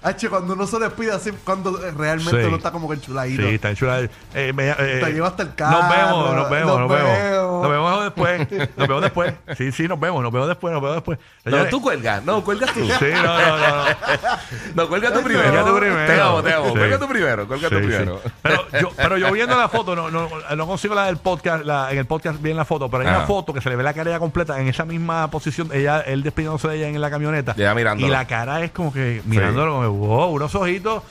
H, 0.01 0.27
cuando 0.29 0.53
uno 0.53 0.67
se 0.67 0.79
despide 0.79 1.13
así, 1.13 1.31
cuando 1.45 1.77
realmente 1.95 2.41
Sí. 2.41 2.47
uno 2.47 2.57
está 2.57 2.71
como 2.71 2.89
que 2.89 2.95
enchuladito. 2.95 3.41
Sí, 3.43 3.55
está 3.55 3.69
enchulada. 3.69 4.09
Eh, 4.33 4.51
me- 4.53 4.69
eh, 4.71 5.01
Te 5.01 5.13
lleva 5.13 5.27
hasta 5.29 5.43
el 5.43 5.49
Nos 5.49 5.55
carro, 5.57 5.89
vemos, 5.89 6.35
nos 6.35 6.49
vemos, 6.49 6.67
nos 6.67 6.79
nos 6.79 6.89
vemos. 6.89 7.17
vemos. 7.17 7.42
Nos 7.63 7.71
vemos 7.71 8.03
después. 8.03 8.51
Nos 8.77 8.87
vemos 8.87 9.01
después. 9.01 9.33
Sí, 9.57 9.71
sí, 9.71 9.87
nos 9.87 9.99
vemos, 9.99 10.21
nos 10.23 10.31
vemos 10.31 10.47
después, 10.47 10.71
nos 10.73 10.81
vemos 10.81 10.95
después. 10.97 11.19
No, 11.45 11.65
tú 11.65 11.81
cuelgas. 11.81 12.23
No, 12.23 12.43
cuelgas 12.43 12.73
tú. 12.73 12.81
Sí, 12.85 13.05
no, 13.13 13.23
no, 13.23 13.57
no. 13.57 13.57
no. 13.67 13.85
No, 14.75 14.87
cuelga 14.87 15.11
tú 15.13 15.21
primero. 15.21 15.43
Cuelga 15.49 15.65
tú 15.65 15.77
primero. 15.77 16.05
Te 16.13 16.21
amo, 16.21 16.43
te 16.43 16.53
amo. 16.53 16.65
Sí. 16.67 16.71
Cuelga 16.73 16.99
tú 16.99 17.07
primero. 17.07 17.47
Cuelga 17.47 17.69
tú 17.69 17.75
Sí, 17.75 17.81
primero. 17.81 18.21
sí. 18.23 18.31
Pero, 18.41 18.65
yo, 18.81 18.89
pero 18.95 19.17
yo 19.17 19.31
viendo 19.31 19.55
la 19.57 19.69
foto, 19.69 19.95
no, 19.95 20.09
no, 20.09 20.29
no 20.55 20.67
consigo 20.67 20.95
la 20.95 21.05
del 21.05 21.17
podcast, 21.17 21.63
la- 21.65 21.91
en 21.91 21.97
el 21.97 22.05
podcast 22.05 22.41
bien 22.41 22.57
la 22.57 22.65
foto, 22.65 22.89
pero 22.89 23.03
hay 23.03 23.09
Ajá. 23.09 23.17
una 23.19 23.27
foto 23.27 23.53
que 23.53 23.61
se 23.61 23.69
le 23.69 23.75
ve 23.75 23.83
la 23.83 23.93
cara 23.93 24.11
ya 24.11 24.19
completa 24.19 24.59
en 24.59 24.67
esa 24.67 24.85
misma 24.85 25.29
posición, 25.29 25.69
ella, 25.73 26.01
él 26.01 26.23
despidiéndose 26.23 26.67
de 26.67 26.77
ella 26.77 26.87
en 26.87 26.99
la 27.01 27.09
camioneta. 27.09 27.53
Y 27.57 27.61
ella 27.61 27.73
mirándolo. 27.75 28.07
Y 28.07 28.11
la 28.11 28.25
cara 28.27 28.61
es 28.63 28.71
como 28.71 28.91
que 28.93 29.21
mirándolo, 29.25 29.73
como, 29.75 29.89
wow, 29.91 30.29
unos 30.31 30.53
ojitos. 30.55 31.03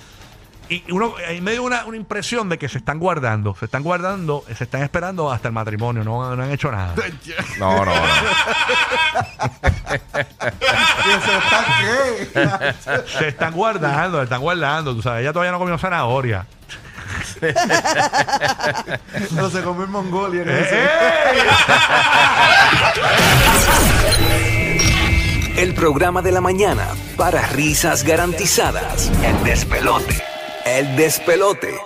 Y 0.72 0.90
uno, 0.90 1.14
en 1.28 1.44
medio 1.44 1.60
de 1.60 1.66
una, 1.66 1.84
una 1.84 1.98
impresión 1.98 2.48
de 2.48 2.56
que 2.56 2.66
se 2.66 2.78
están 2.78 2.98
guardando, 2.98 3.54
se 3.54 3.66
están 3.66 3.82
guardando, 3.82 4.42
se 4.56 4.64
están 4.64 4.82
esperando 4.82 5.30
hasta 5.30 5.48
el 5.48 5.54
matrimonio, 5.54 6.02
no, 6.02 6.34
no 6.34 6.42
han 6.42 6.50
hecho 6.50 6.72
nada. 6.72 6.94
No, 7.58 7.84
no, 7.84 7.94
no. 7.94 8.02
Se 13.18 13.28
están 13.28 13.52
guardando, 13.52 14.16
se 14.18 14.24
están 14.24 14.40
guardando, 14.40 14.94
tú 14.94 15.02
sabes, 15.02 15.20
ella 15.20 15.34
todavía 15.34 15.52
no 15.52 15.58
comió 15.58 15.76
zanahoria. 15.76 16.46
no 19.32 19.50
se 19.50 19.62
comió 19.62 19.84
en 19.84 19.90
Mongolia. 19.90 20.42
¡Eh. 20.46 20.68
¡Eh! 20.72 21.42
El 25.58 25.74
programa 25.74 26.22
de 26.22 26.32
la 26.32 26.40
mañana 26.40 26.86
para 27.18 27.46
risas 27.48 28.04
garantizadas. 28.04 29.12
El 29.22 29.44
despelote. 29.44 30.31
El 30.64 30.94
despelote. 30.96 31.82